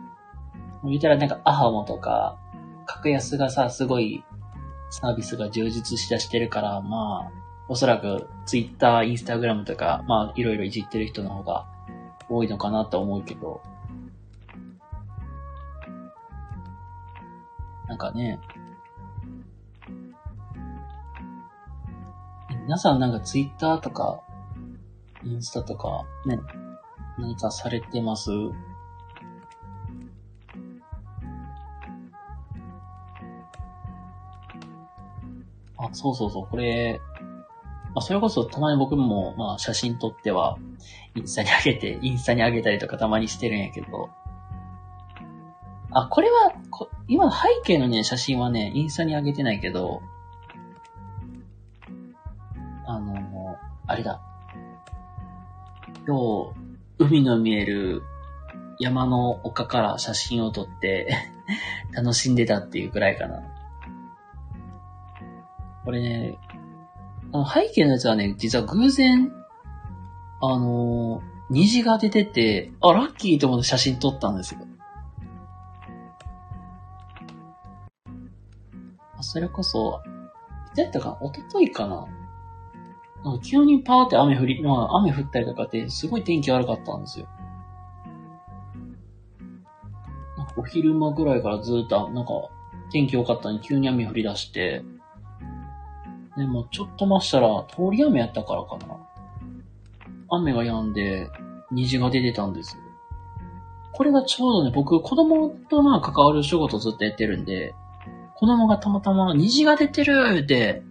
[0.84, 2.38] 言ったらなんかアハモとか、
[2.86, 4.24] 格安がさ、すごい
[4.90, 11.66] サービスが充実しだしてるから、まあ、おそらくツイッター、インスタグラムとか、まあいろいろいじってる人の方が
[12.28, 13.62] 多いのかなと思うけど、
[17.88, 18.38] なんかね、
[22.64, 24.20] 皆さんなんかツイッターとか、
[25.24, 26.38] インスタとか、ね、
[27.18, 28.30] 何かされてます？
[35.78, 37.00] あ、そうそうそう、これ、
[37.94, 40.58] まあ、それこそたまに僕も、まあ、写真撮っては、
[41.14, 44.10] インスタに上げて、インスタに上げたりとかたまにしてるんやけど、
[45.90, 50.00] あ、これは、こ今背景のね、写真はね、インスタに上げてないけど、
[52.86, 54.22] あの、あれだ。
[56.06, 56.54] 今日、
[56.98, 58.02] 海の見える
[58.78, 61.14] 山の丘から写真を撮って
[61.92, 63.42] 楽しんでたっていうくらいかな。
[65.84, 66.38] これね、
[67.32, 69.32] あの背景のやつはね、実は偶然、
[70.40, 74.60] あのー虹が出てて、あ、ラッキーと思って写真撮ったんですよ。
[79.20, 80.00] それこそ、
[80.72, 81.28] いつやったかな？
[81.28, 82.06] 一昨日かな？
[83.22, 87.26] なんか急にパーって雨降り、まあ雨降ったりとかってすごい天気悪かったんですよ。
[90.38, 92.32] なんかお昼間ぐらいからずっと、なんか
[92.92, 94.84] 天気良かったのに急に雨降り出して、
[96.36, 98.96] でもちょっと待したら通り雨やったからかな。
[100.30, 101.28] 雨が止んで、
[101.70, 102.82] 虹が出てたんですよ。
[103.92, 107.74] これがちょうどね、僕、子供とまあ関わる仕事ずっとやってるんで、
[108.34, 110.82] 子供がたまたま虹が出てるって、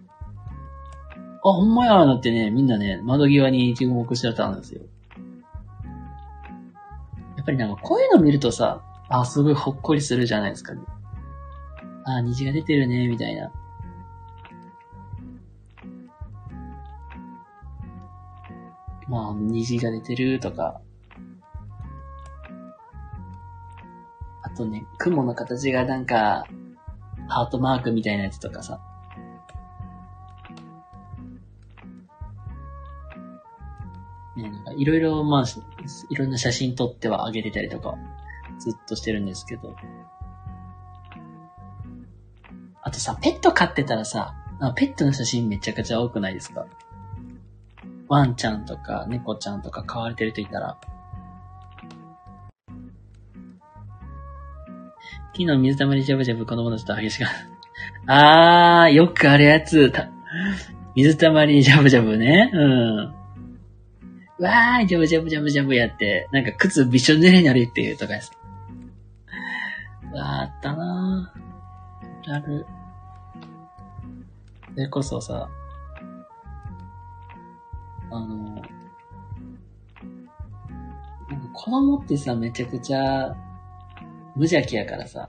[1.44, 4.82] あ、ほんまやーなってね、みんなね、窓際に注目してたんですよ。
[7.36, 10.80] やっぱりなんかこういうの見るとさ、あ、すごいほっこりするじゃないですかね。
[12.04, 13.50] あ、虹が出てるね、みたいな。
[19.08, 20.80] まあ、虹が出てるとか、
[24.42, 26.46] あとね、雲の形がなんか、
[27.28, 28.80] ハートマークみたいなやつとかさ。
[34.36, 35.44] ね、なんかいろいろ、まあ、
[36.10, 37.94] いろんな写真撮ってはあげてたりとか、
[38.58, 39.76] ずっとしてるんですけど。
[42.82, 44.34] あとさ、ペット飼ってたらさ、
[44.76, 46.66] ペットの写真めちゃくちゃ多くないですか？
[48.12, 50.76] ワンちゃんとか猫ちゃんとか飼われてる人いたら、
[55.34, 57.30] 昨日水溜りジャブジャブ子供たちと激しか
[58.06, 59.90] あー、よくあるやつ。
[60.94, 62.50] 水溜りジャブジャブね。
[62.52, 62.96] うん。
[64.44, 68.30] わーい、ジャブジャブジャブジャブやって、なんか靴びしょ濡れになるっていうとかです。
[70.12, 72.34] わー、あったなー。
[72.34, 72.66] ある。
[74.74, 75.48] それこそさ、
[78.12, 78.54] あの、
[81.30, 83.34] なんか子供ってさ、めちゃくちゃ
[84.36, 85.28] 無邪気やからさ、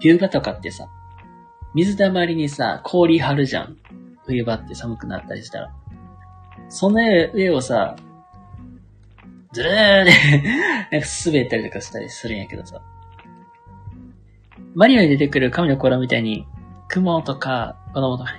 [0.00, 0.88] 冬場とかってさ、
[1.74, 3.76] 水たまりにさ、氷張るじゃん。
[4.26, 5.74] 冬場って寒くなったりしたら。
[6.68, 7.00] その
[7.34, 7.96] 上をさ、
[9.52, 10.10] ずるーで
[10.92, 12.80] なんか滑ったりとかしたりするんやけどさ。
[14.74, 16.46] マリオに出てくる神の甲羅みたいに、
[16.88, 18.30] 雲とか子供とか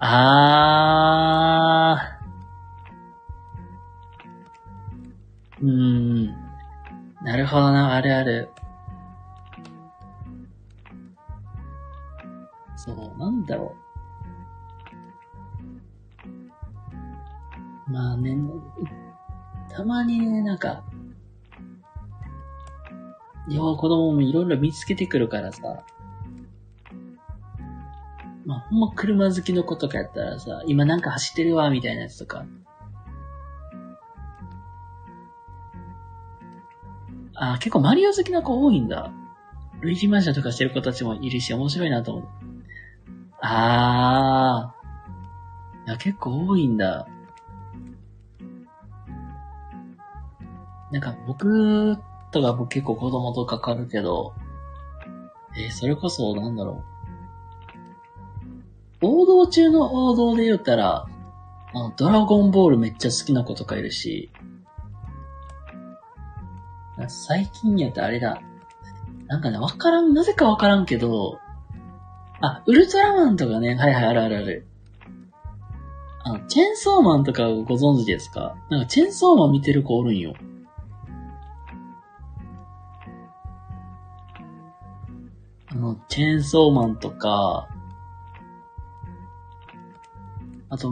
[0.00, 5.64] あー。
[5.64, 6.26] うーん。
[7.22, 8.48] なるほどな、あるある。
[12.76, 13.74] そう、なんだろ
[17.88, 17.90] う。
[17.90, 18.36] まあね、
[19.68, 20.84] たまにね、なんか、
[23.48, 25.82] よう子供もいろいろ見つけてくるからさ、
[28.48, 32.46] まあ、ほんま車好きの子とかやったらさ、今なんか走ってるわ、みたいなやつとか。
[37.34, 39.12] あ、結構マリオ好きな子多いんだ。
[39.80, 42.28] ルイージマンションとかしてる子たちもいるし、面白いなと思う。
[43.42, 45.88] あー。
[45.88, 47.06] いや、結構多いんだ。
[50.90, 51.98] なんか僕
[52.32, 54.32] とか僕結構子供とかかるけど、
[55.54, 56.97] えー、それこそなんだろう。
[59.00, 61.06] 王道中の王道で言ったら、
[61.74, 64.30] あの、ドラゴンボールめっちゃ好きな子とかいるし、
[67.06, 68.42] 最近やったらあれだ。
[69.28, 71.38] なんかね、わからん、なぜかわからんけど、
[72.40, 74.66] あ、ウルトラマンとかね、はいはい、あるあるある。
[76.24, 78.56] あの、チェンソーマンとかご存知ですか？
[78.68, 80.34] なんかチェンソーマン見てる子おるんよ。
[85.70, 87.68] あの、チェーンソーマンとか、
[90.70, 90.90] あと、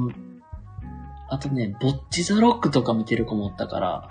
[1.28, 4.08] あとね、ボッチザロックとか見てる子もおったから、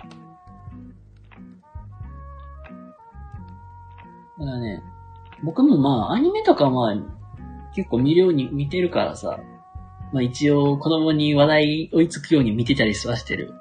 [4.37, 4.83] だからね、
[5.43, 6.95] 僕もまあ、アニメとかまあ、
[7.73, 9.39] 結構見るように見てるからさ、
[10.13, 13.53] まあ一応子供に話題追いつくように見てたりはしてる。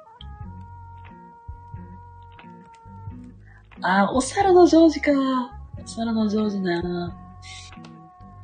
[3.81, 7.15] あー、お皿のジョージかお皿のジョージな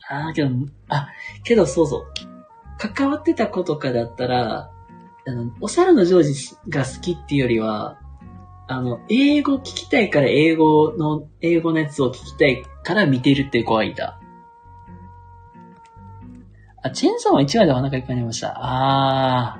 [0.09, 0.49] あー、けど、
[0.89, 1.07] あ、
[1.43, 2.20] けどそうそう。
[2.89, 4.71] 関わってた子とかだったら、
[5.27, 7.99] あの、お猿のジョージが好きっていうよりは、
[8.67, 14.19] あの、英語聞きたいから英語の、英語のやつを聞きたいから見てるっていう子はいた。
[16.81, 18.53] あ、チェンソーは1話でお腹いっぱいになりました。
[18.57, 19.59] あ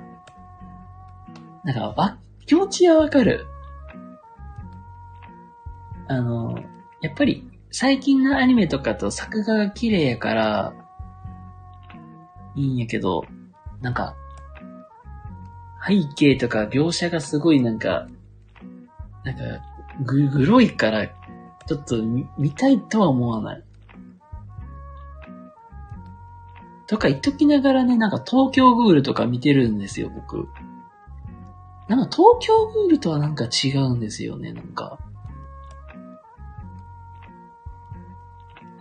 [1.64, 1.68] ー。
[1.68, 2.18] なんか、わ、
[2.48, 3.46] 気持ちはわかる。
[6.08, 6.58] あの、
[7.02, 10.74] やっぱり最近のアニメとかと作画が綺麗やから、
[12.56, 13.24] いいんやけど、
[13.82, 14.16] なんか、
[15.86, 18.08] 背景とか描写がすごいなんか、
[19.24, 19.44] なんか、
[20.06, 23.64] ぐ、グロいから、ちょっと見見たいとは思わない。
[26.88, 30.50] とか言っときながらね、なんか東京グールとか見てるんですよ、僕。
[31.88, 35.00] なんか東京グールとはなんか違うんですよね、なんか。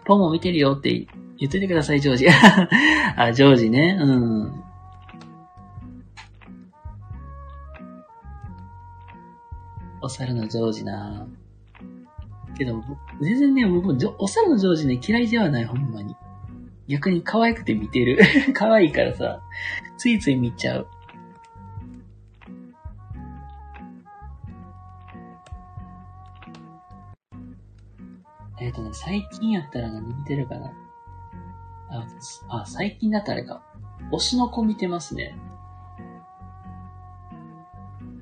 [0.05, 1.07] ポンも見てるよって
[1.41, 2.27] 言っといてください、ジョージ。
[3.17, 3.99] あ、ジョージね。
[3.99, 4.65] うん。
[10.03, 11.27] お猿のジョージな
[12.61, 12.83] けど、
[13.23, 16.15] 全然ね、僕、ジョお猿のジョージね、嫌いではない、ほんまに。
[16.89, 18.19] 逆に可愛くて見てる。
[18.53, 19.41] 可愛いからさ、
[19.97, 20.87] ついつい見ちゃう。
[28.61, 30.71] えっ、とね、最近やったら何見てるかな
[31.91, 32.07] あ、
[32.49, 33.63] あ、最近だったらあれか。
[34.13, 35.37] 推しの子見てますね。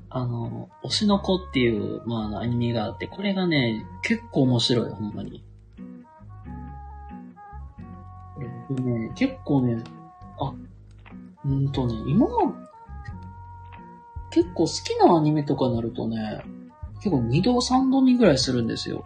[0.09, 5.43] あの、推しの子っていう、まあ、アニメがあって、これがね、結構面白い、ほんまに。
[8.35, 9.83] これ僕ね、結構ね、
[10.39, 10.53] あ、
[11.45, 12.69] うんとね、今ま、
[14.31, 16.41] 結構好きなアニメとかになるとね、
[16.95, 19.05] 結構2度3度見ぐらいするんですよ。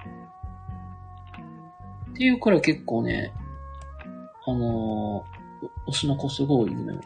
[2.11, 3.33] っていうから結構ね、
[4.45, 6.99] あのー、推しの子すごいいいの。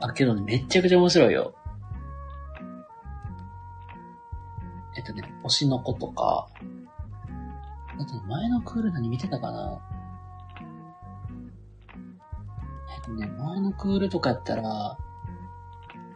[0.00, 1.54] あ、けどね、めちゃくちゃ面白いよ。
[4.96, 6.48] えっとね、推しの子とか、
[7.98, 9.78] あとね、前のクール何見てたかな
[12.96, 14.96] えっとね、前のクールとかやったら、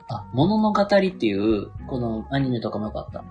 [0.08, 3.24] あ、物の語っていう、このアニメとかもよかった。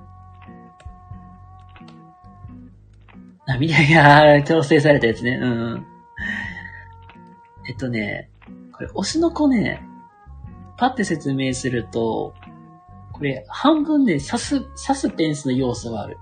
[3.48, 5.38] あ、見たいや調整されたやつね。
[5.42, 5.86] うん。
[7.68, 8.30] えっとね、
[8.72, 9.88] これ、推しの子ね、
[10.78, 12.34] パって説明すると、
[13.12, 16.18] これ、半分でサス、サスペンスの要素がある。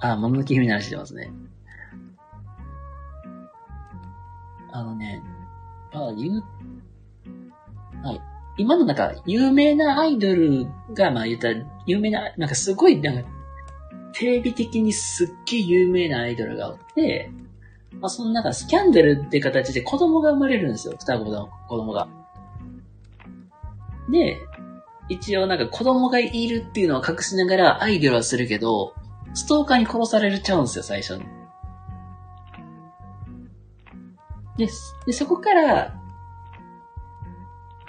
[0.00, 1.30] あ、もののけ姫の話してますね。
[4.72, 5.22] あのね、
[5.92, 6.44] まあ、言う、
[8.02, 8.29] はい。
[8.60, 11.54] 今のなんか、有名なアイドルが、まあ言ったら、
[11.86, 13.28] 有名な、なんかすごい、なんか、
[14.12, 17.32] テレビ的にすっげえ有名なアイドルがおって、
[18.00, 22.06] まあそのなんかスキャンダルって形で子供が生まれるんですよ、双子の子供が。
[24.10, 24.36] で、
[25.08, 28.92] 一応なんか子供がいるっていうのを隠しながらアイドルはするけど、
[29.32, 31.24] ストーカーに殺されるちゃうんですよ、最初に。
[34.58, 34.68] で、
[35.06, 35.99] でそこから、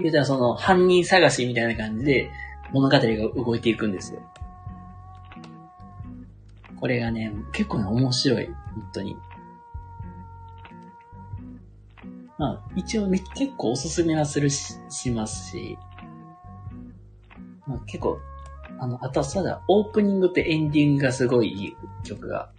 [0.01, 2.29] 言うたらその犯人探しみたいな感じで
[2.71, 3.01] 物語が
[3.43, 4.21] 動いていくんですよ。
[6.79, 8.47] これがね、結構ね、面白い。
[8.47, 8.55] 本
[8.93, 9.15] 当に。
[12.39, 15.77] まあ、一応ね、結構おすすめはするし、しますし、
[17.67, 18.19] まあ結構、
[18.79, 22.51] あの、あとはそうだ、オープニングとエンディングがすごいいい曲が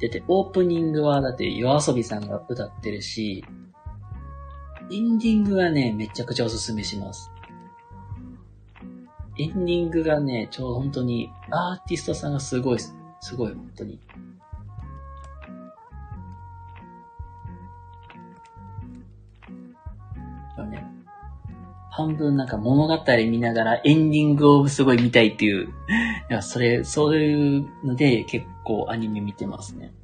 [0.00, 3.44] 出て、オープニングはだって夜遊びさんが歌ってるし、
[4.90, 7.30] エンディングはね、めちゃくちゃおすすめします。
[9.38, 14.00] エンディングがね、ちょうど本当に、アーティストさんがすごい、すごい、本当に。
[21.96, 25.70] 半分なんか物語見ながらエンディングをすごい見たいっていう、い
[26.28, 29.94] や、それ、そういうので結構アニメ見てますね。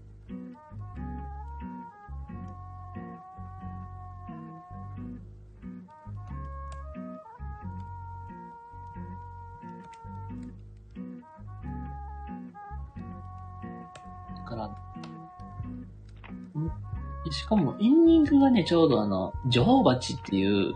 [18.32, 20.74] もエングがね、ちょうどあの、ジョホバチっていう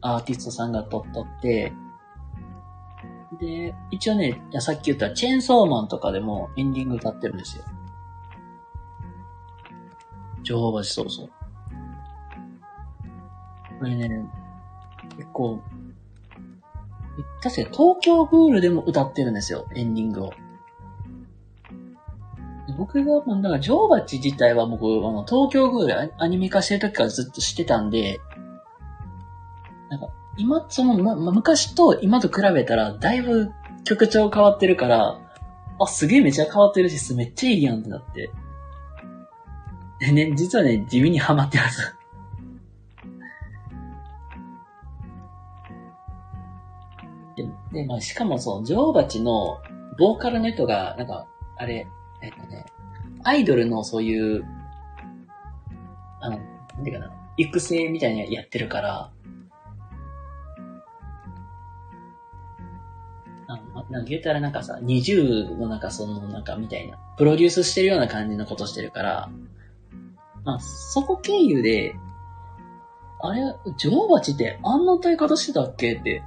[0.00, 1.72] アーティストさんが撮っとって、
[3.40, 7.64] で、一応ね、さっき言ったチェーンソーマンとかでもエンディング歌ってるんですよ。
[10.42, 11.30] ジョホバチそうそう。
[13.78, 14.24] これね、
[15.16, 15.60] 結構、
[17.42, 20.32] 確かに東京グールでも歌ってるんですよ、エンディングを。
[22.74, 28.20] 僕が、まあ、だから、ジョーバチ自体は僕、あの、東京グールアニメ化してる時からずっと知ってたんで、
[29.88, 33.52] なんか、今、その、ま、ま昔と今と比べたら、だいぶ
[33.84, 35.20] 曲調変わってるから、
[35.78, 38.30] あ、すげえめちゃ変わってるし、めっちゃいいやんってなって。
[40.00, 41.94] でね、実はね、地味にハマってます。
[47.36, 49.58] で、でまあ、しかもそう、女王蜂の
[49.98, 51.86] ボーカルの人が、なんか、あれ、
[52.26, 52.66] えっとね、
[53.22, 54.44] アイドルのそういう、
[56.20, 59.12] あの、なんていうかな、育成みたいにやってるから、
[63.48, 69.30] あのなんか言ったらなんかさ、20のなんかそのなんかみたいな、プロデュースしてるような感じのことしてるから、
[70.44, 71.94] まあ、そこ経由で、
[73.20, 73.40] あれ、
[73.78, 76.22] 女王蜂ってあんな歌い方してたっけって、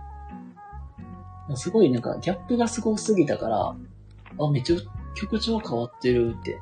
[1.55, 3.75] すごいなんかギャップがすごすぎたから、
[4.39, 4.77] あ、めっちゃ
[5.15, 6.61] 曲調変わってるって。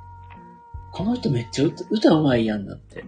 [0.91, 3.03] この人めっちゃ歌歌うまいやんだって。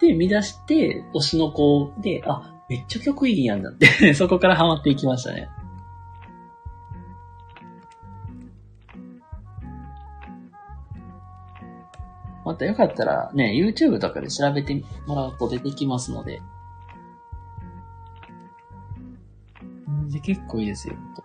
[0.00, 4.14] で、見出して、推しの子で、あ、めっちゃ曲いいやんだって。
[4.14, 5.48] そこからハマっていきましたね。
[12.44, 16.42] またよかったらね、YouTube とかで調べてもらうと出てきますので。
[20.10, 20.94] で結構いいですよ。
[20.94, 21.24] ほんと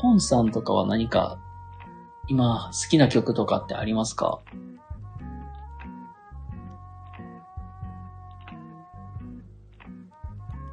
[0.00, 1.38] ポンさんとかは何か、
[2.26, 4.40] 今好きな曲とかってありますか？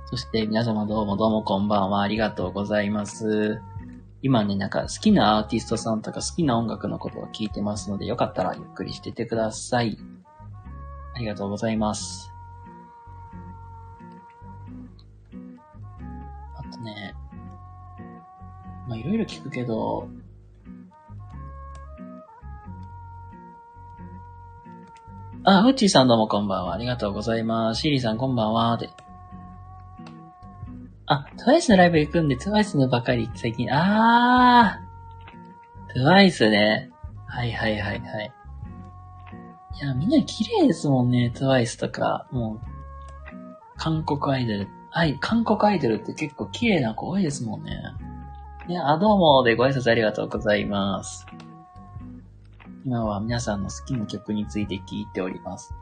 [0.05, 2.01] そして皆様どうもどうもこんばんは。
[2.01, 3.61] ありがとうございます。
[4.21, 9.97] 今ね、なんか好きなアーティストさんとか好きな音楽のことを聞いてますので、よかったらゆっくりしててください。
[11.15, 12.32] ありがとうございます。
[16.55, 17.13] あとね、
[18.88, 20.07] まあいろいろ聞くけど、
[25.49, 26.73] あ、フッチーさんどうもこんばんは。
[26.73, 27.81] ありがとうございます。
[27.81, 28.75] シーリーさんこんばんは。
[28.75, 28.89] で。
[31.05, 36.91] あ、トゥワイスのライブ行くんで、トゥワイスのばかり最近、あー、トゥワイスね。
[37.27, 38.31] はいはいはいはい。
[39.81, 42.27] いや、みんな綺麗ですもんね、トゥワイスとか。
[42.31, 42.59] もう、
[43.77, 44.67] 韓国アイドル。
[44.89, 47.71] はい、韓国アイドルって結構綺麗な子多いですもんね。
[48.70, 51.26] いや、あ、どうもでご挨拶ありがとうございます。
[52.86, 55.74] 今は皆さんの好きな曲について聞いております。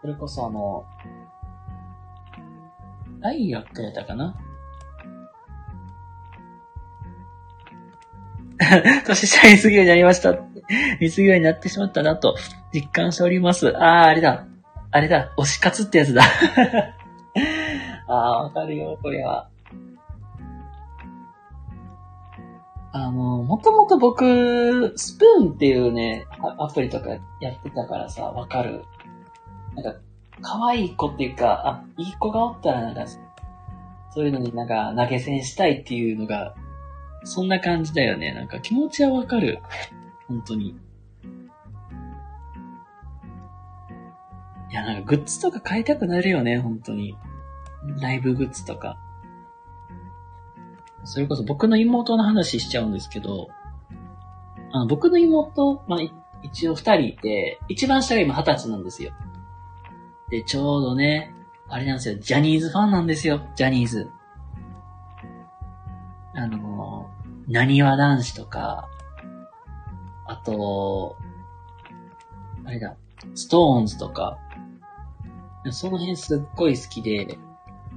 [0.00, 0.84] それこそあの、
[3.20, 4.34] 大学やったかな？
[9.06, 10.32] 年下に過ぎようになりました。
[11.00, 12.34] 見過ぎるようになってしまったなと
[12.74, 13.68] 実感しております。
[13.76, 14.46] あー、あれだ。
[14.90, 15.32] あれだ。
[15.38, 16.24] 推し活ってやつだ。
[18.08, 19.48] あー、わかるよ、これは。
[22.92, 26.26] あの、もともと僕、スプーンっていうね、
[26.58, 28.84] アアプリとかやってたからさ、わかる。
[29.74, 30.00] なんか、
[30.40, 33.06] 可愛い子っていうか、あ、いい子がおったらなんか、
[34.14, 36.54] そういうのになんか投げ銭したいっていうのが、
[37.24, 38.32] そんな感じだよね。
[38.32, 39.60] なんか気持ちはわかる。
[40.28, 40.68] 本当に。
[44.70, 47.14] いや、なんかグッズとか買いたくなるよね、本当に。
[48.00, 48.98] ライブグッズとか。
[51.04, 53.48] それこそ僕の妹の話しちゃうんですけど、
[54.72, 56.00] あの僕の妹、まあ、
[56.42, 59.12] 一応二人いて、一番下が今二十歳なんですよ。
[60.30, 61.32] で、ちょうどね、
[61.68, 64.10] あれなんですよ、ジャニーズファンなんですよ、ジャニーズ。
[66.34, 67.10] あの、
[67.48, 68.88] なにわ男子とか、
[70.26, 71.16] あと、
[72.64, 72.96] あれだ、
[73.34, 74.38] ストーンズとか、
[75.70, 77.38] その辺すっごい好きで、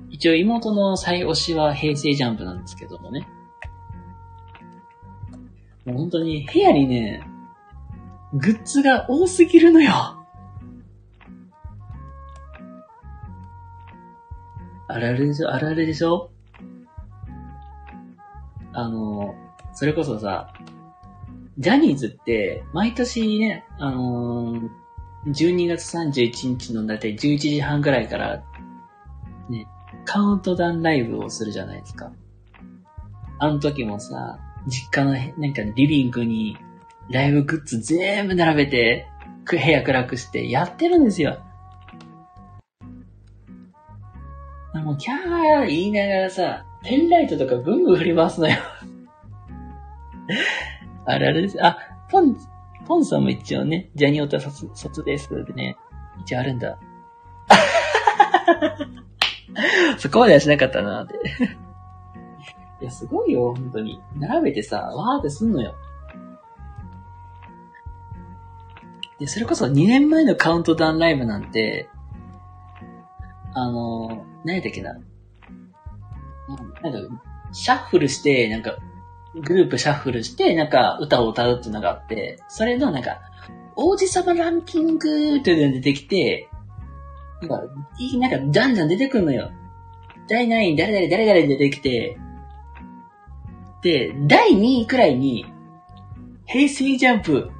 [0.09, 3.27] 一応妹の最推しは平成ジャンプなんですけどもね。
[5.85, 7.23] もう本当に部屋にね、
[8.33, 9.91] グッズが多すぎるのよ。
[14.87, 16.31] あるあるでしょあるあるでしょ
[18.73, 19.35] あの、
[19.73, 20.53] それこそさ、
[21.57, 24.69] ジャニーズって、毎年ね、あのー
[25.27, 28.43] 12月31日のだいたい11時半ぐらいから、
[30.05, 32.11] カウントダウンライブをするじゃないですか。
[33.39, 35.19] あの時もさ、実家のな
[35.49, 36.57] んかリビングに
[37.09, 39.07] ライブグッズ全部並べて、
[39.49, 41.39] 部屋暗くしてやってるんですよ。
[44.75, 48.55] もうキャー言いながらさ、ペンライトとかブンブン振り回すのよ。
[51.05, 51.57] あれあれです。
[51.65, 51.77] あ、
[52.11, 52.37] ポン、
[52.87, 55.29] ポンさんも一応ね、ジャニオタ卒卒です。
[55.45, 55.75] でね、
[56.21, 56.77] 一応あるんだ。
[59.97, 61.15] そこまではしなかったなって。
[62.81, 64.01] いや、すごいよ、本当に。
[64.17, 65.75] 並べてさ、わーってすんのよ。
[69.19, 71.89] で、それこそ2年前のカウントダウンライブなんて、
[73.53, 74.93] あの、何やったっけな。
[74.93, 74.99] な
[76.89, 78.77] んか、シャッフルして、なんか、
[79.35, 83.19] グループシャッフルして、なんか、歌を歌うっていうのがあって、それのなんか、
[83.75, 86.48] 王子様ランキングっていうのが出てきて、
[87.41, 87.61] なんか、
[88.17, 89.51] なんか、じゃんじゃん出てくんのよ。
[90.27, 92.17] 第何位、誰々、誰々出てきて、
[93.81, 95.45] で、第2位くらいに、
[96.45, 97.51] 平成ジャンプ、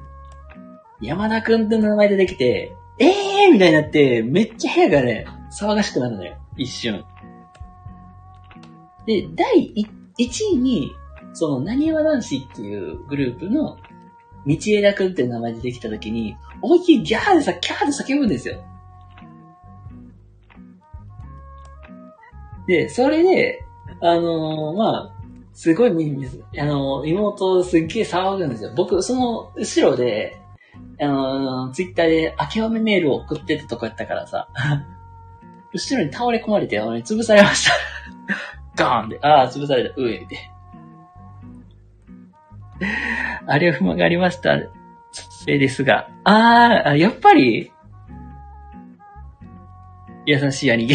[1.00, 6.36] 山田くんって名前出てきて、ええーみたいになって、めっちゃ部屋がね、騒がしくなるのよ。
[6.56, 7.04] 一瞬。
[9.06, 9.72] で、第
[10.18, 10.92] 1位に、
[11.32, 13.78] その、なにわ男子っていうグループの、
[14.46, 18.62] 道枝くんって名前出てきた時に、思いっきりギャーでさ、キャーで叫ぶんですよ。
[22.66, 23.64] で、それで、
[24.00, 25.12] あのー、まあ、
[25.52, 28.72] すごい、あのー、妹すっげえ騒ぐんですよ。
[28.76, 30.40] 僕、その後ろで、
[31.00, 34.48] あのー、ツイッターで明けおめメールを送ってたとこやったからさ、
[35.72, 37.74] 後ろに倒れ込まれて、俺潰されました
[38.84, 40.26] ガーンで、ああ、潰された、上で。
[43.46, 44.58] あれは不満がありました。
[45.12, 46.08] それですが。
[46.24, 47.72] ああ、やっぱり、
[50.26, 50.94] 優しい兄貴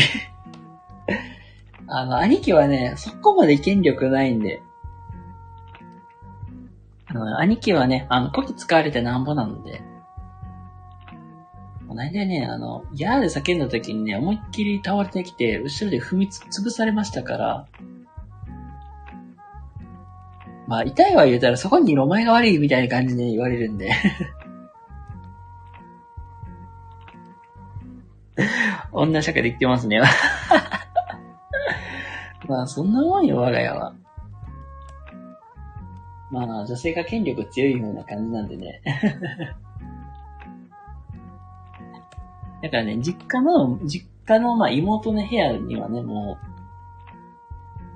[1.87, 4.61] あの、兄貴はね、そこまで権力ないんで。
[7.07, 9.81] あの、兄貴はね、あの、こき使われてなんぼなので。
[11.87, 17.67] この間ね、あの、ヤーで叫んだ時にね、思いっきり倒れてきて、後ろで踏みつ、潰されましたから、
[20.67, 23.91] まあ、痛いは言うたらそこにお前が悪いみたいな感じで言われるんで
[28.91, 30.01] 女社会で言ってますね
[32.47, 33.95] まあ、そんなもんよ、我が家は。
[36.31, 38.81] まあ、女性が権力強いような感じなんでね。
[42.61, 46.45] だからね、実家の、実家の、まあ、妹の部屋にはね、もう、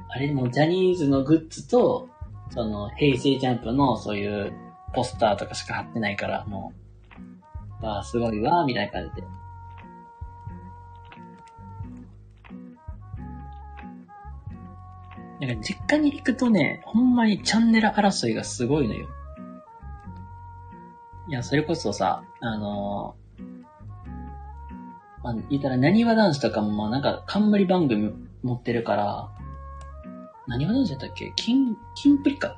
[0.10, 2.08] あれもジャニーズのグッズと、
[2.52, 4.54] その、平成ジャンプのそういう
[4.94, 6.74] ポスターとかしか貼ってないから、も
[7.82, 9.28] う、わあ、すごいわ、みたいな感じで。
[15.40, 19.08] なんか実家に行くとね、ほんまにチャンネル争いがすごいのよ。
[21.30, 23.44] いや、それこそさ、あのー、
[25.24, 28.12] まあ、言ったら、何わ男子とかも、まあなんか、冠番組
[28.42, 29.30] 持ってるから、
[30.48, 31.32] 何わ男子だったっけ？
[31.36, 32.58] 金、金プリか。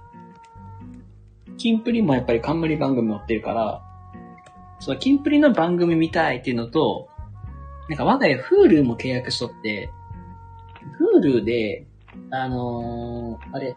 [1.57, 3.83] 金プリもやっぱり冠番組持ってるから、
[4.79, 7.09] そう、金プリの番組見たいっていうのと、
[7.89, 9.91] なんか我が家 Hulu も契約しとって、
[11.21, 11.85] Hulu で、
[12.31, 13.75] あのー、あれ、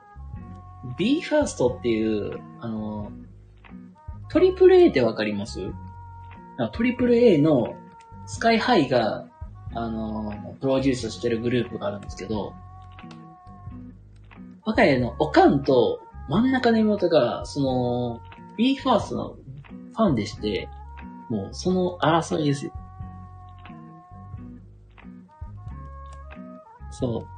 [0.96, 5.72] BE:FIRST っていう、あのー、トリプル A ってわかります？
[6.72, 7.74] トリプル A の
[8.26, 9.26] スカイハイが、
[9.74, 12.54] あのー、プロデュースしてるグループがあるんですけど、
[14.64, 18.20] 我が家のおかんと真ん中の妹が、その、
[18.56, 20.68] BE:FIRST のファンでして、
[21.28, 22.72] もうその争いですよ。
[26.90, 27.33] そう。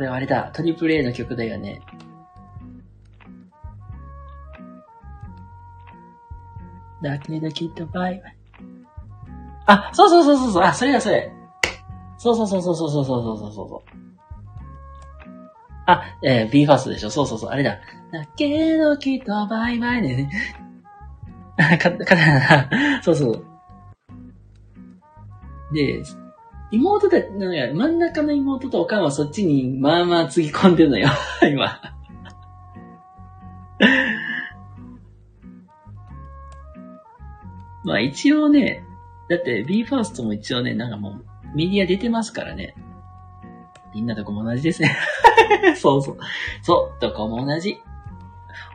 [0.00, 1.82] これあれだ、トリプル A の曲だよね。
[7.02, 8.36] だけどきっとバイバイ。
[9.66, 11.30] あ、そうそうそうそうそう、あ、それだそれ。
[12.16, 13.90] そうそうそうそうそうそうそうそうそう。
[15.84, 17.78] あ、えー、b ファーストでしょそうそうそう、あれだ。
[18.10, 20.30] だけどきっとバイバイね。
[21.58, 23.02] あか、かだな。
[23.02, 23.44] そうそう。
[25.74, 26.02] で、
[26.70, 27.28] 妹だ、なん
[27.70, 31.08] か真ん中の妹とおかんはそっちにまあまあつぎ込んでるのよ、
[31.50, 31.80] 今。
[37.82, 38.84] まあ一応ね、
[39.28, 42.74] だって BE:FIRST も一応ね、なんかもうメディア出てますからね。
[43.94, 44.96] みんなとこも同じですね。
[45.76, 46.18] そうそう。
[46.62, 47.80] そう、どこも同じ。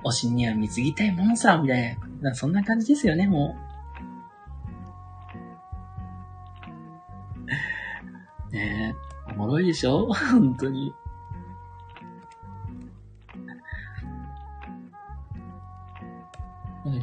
[0.03, 2.35] 推しには貢ぎたいものさ、みたいな。
[2.35, 3.64] そんな感じですよね、もう。
[9.65, 10.07] でしょ？
[10.13, 10.93] 本当に。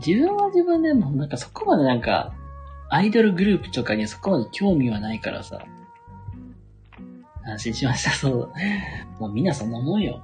[0.07, 2.33] 自分は自分でもなんかそこまでなんか
[2.89, 5.61] アイドルグループとかにそこまで興味はないからさ。
[7.45, 8.53] 安心しました、 そう。
[9.19, 10.21] もうみんなそんなもんよ。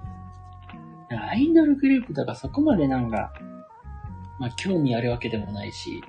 [1.10, 3.32] アイドルグループとかそこまでなんか、
[4.38, 6.04] まあ興味あるわけでもないし。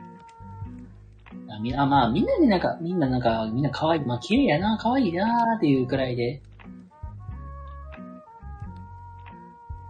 [1.59, 6.41] あみあまあみんなでなんか、みんななんか、みんな可愛い、まあ綺麗やな、可愛いなーっていうくらいで。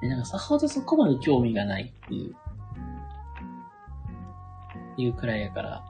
[0.01, 2.35] で、なんかさほどそこまで興味がないっていう、
[4.97, 5.83] いうくらいやから、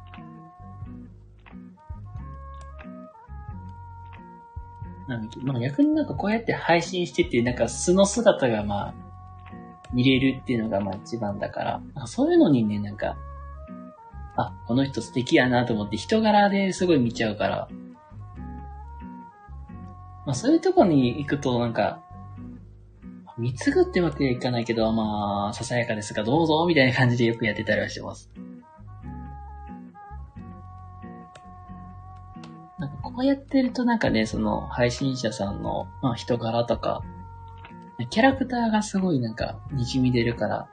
[5.08, 8.94] なんかまあ逆になんかこうやって配信してて、なんか素の姿がまあ、
[9.94, 13.16] 見れるっていうのがまあ一番だから、そういうのにね、なんか、
[14.42, 17.70] あ、この人素敵やなと思って人柄ですごい見ちゃうから、
[20.26, 22.02] まあそういうとこに行くとなんか、
[23.38, 28.30] 貢ぐってわけにはいかないけど、まあ、ささやかですがどうぞ、みたいな感じでよくやってたりはしてます。
[32.78, 37.02] なんかこうやってるとなんかね、その配信者さんの、まあ、人柄とか、
[38.10, 40.68] キャラクターがすごいなんか滲み出るから、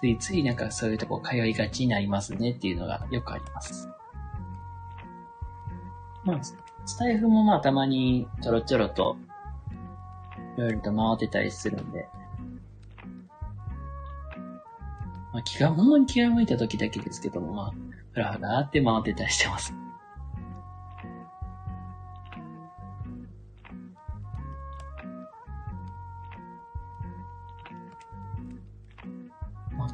[0.00, 3.86] ついついなんかそういうとこ通いがちになりますねっていうのがよくあります。
[6.24, 9.18] まあ、スタイフもまあたまにちょろちょろと、
[10.56, 12.08] いろいろと回ってたりするんで、
[15.34, 17.72] まあ気が、ほんまに気が向いた時だけですけども、まあ、
[18.12, 19.74] ふらふらって回ってたりしてます。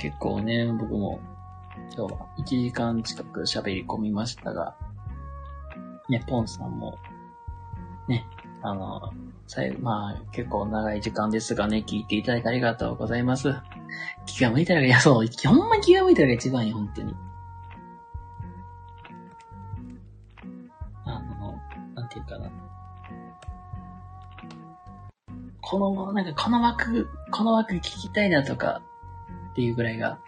[0.06, 1.18] 結構ね、僕も
[1.96, 4.76] 今日は1時間近く喋り込みましたが、
[6.08, 6.96] ね、ポンさんも、
[8.06, 8.24] ね、
[8.62, 9.12] あの、
[9.48, 13.52] 最後、まあ結構長い時間ですがね、聞いていただいてありがとうございます。
[14.26, 17.12] 気が向いたら、いやそう、ほんま気が向いたら一番いい、本当に。
[21.04, 21.56] あの、
[21.96, 22.48] なんていうかな。
[25.60, 28.82] この、なんかこの枠、この枠聞きたいなとか、
[29.56, 30.18] っていうぐらいが、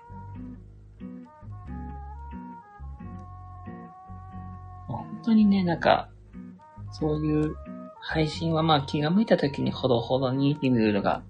[4.87, 6.09] 本当にね、なんか、
[6.93, 7.55] そういう
[8.01, 11.22] 配信はまあ気が向いた時にほどほどにっていうのが、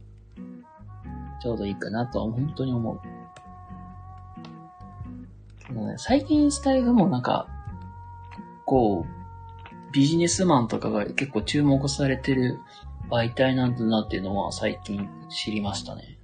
[1.43, 3.01] ちょうどいいかなと本当に思う。
[5.97, 7.49] 最近スタイルもなんか、
[8.65, 12.61] こう、ビジネスマンとかが結構注目されてる
[13.11, 16.18] 媒体なんだなっていうのは最近知りましたね。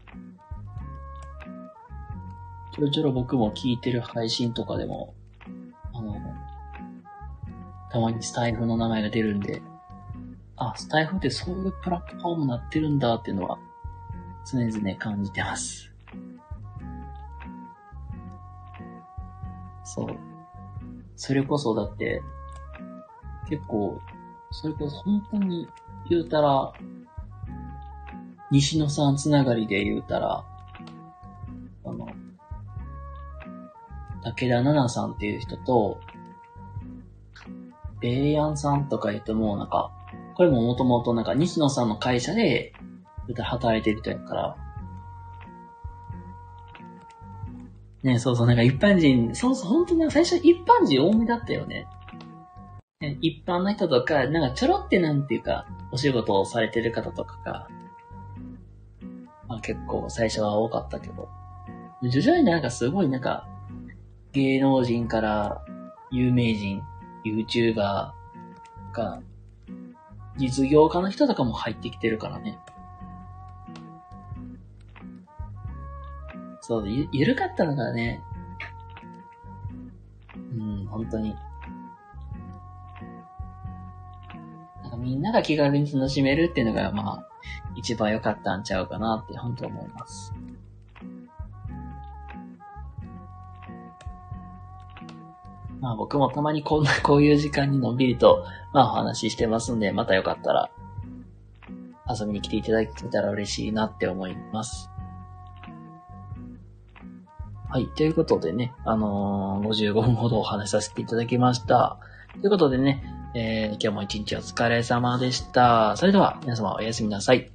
[2.75, 5.15] ちょろちょろ僕も聞いてる配信とかでも、
[5.93, 6.17] あの、
[7.93, 9.63] たまにスタイフの名前が出るんで、
[10.57, 13.59] あ、スタイフってそういうプラットフォームになってるんだっていうのは、
[14.45, 15.93] 常々感じてます。
[19.85, 20.09] そう。
[21.15, 22.23] それこそだって、
[23.49, 24.01] 結構、
[24.51, 25.69] それこそ本当に
[26.11, 26.73] 言うたら、
[28.51, 30.45] 西野さんつながりで言うたら、
[34.37, 36.01] 武田奈々さんっていう人と、
[38.01, 39.91] ベイヤンさんとか言っても、なんか、
[40.35, 42.73] これももともとなんか西野さんの会社で、
[43.37, 44.57] 働いてる人やから。
[48.03, 51.87] ねそうそう、なんか一般人、そうそう、本当に最初一般人多めだったよね。
[53.01, 57.69] ね一般の人とか、なんかちょろってなんていうか、お仕事をされてる方とかが、
[59.49, 61.29] まあ結構最初は多かったけど、
[62.03, 63.49] 徐々になんかすごいなんか、
[64.35, 65.65] 芸能人から
[66.11, 66.83] 有名人、
[67.25, 68.13] YouTuber
[68.93, 69.23] が、
[70.37, 72.59] 実業家の人とかも入ってきてるからね。
[76.61, 78.21] そう、ゆ、ゆるかったのがね、
[80.35, 81.37] うん、本当に。
[84.83, 87.29] なんかみんなが気軽に楽しめるっていうのが、まあ、
[87.77, 90.33] 一番良かったんちゃうかなって本当思います。
[95.85, 100.71] まあ僕もたまにこんな、 こういう時間にのんびりと、まあお話ししてますんで、またよかったら、
[102.09, 104.91] 遊びに来ていただけたら嬉しいなって思います。
[107.69, 107.87] はい。
[107.89, 111.99] ということでね、あのー、55分ほどお話しさせていただきました。
[112.41, 113.03] ということでね、
[113.35, 115.97] えー、今日も一日お疲れ様でした。
[115.97, 117.51] それでは、皆様おやすみなさい。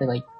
[0.00, 0.31] バイバイ。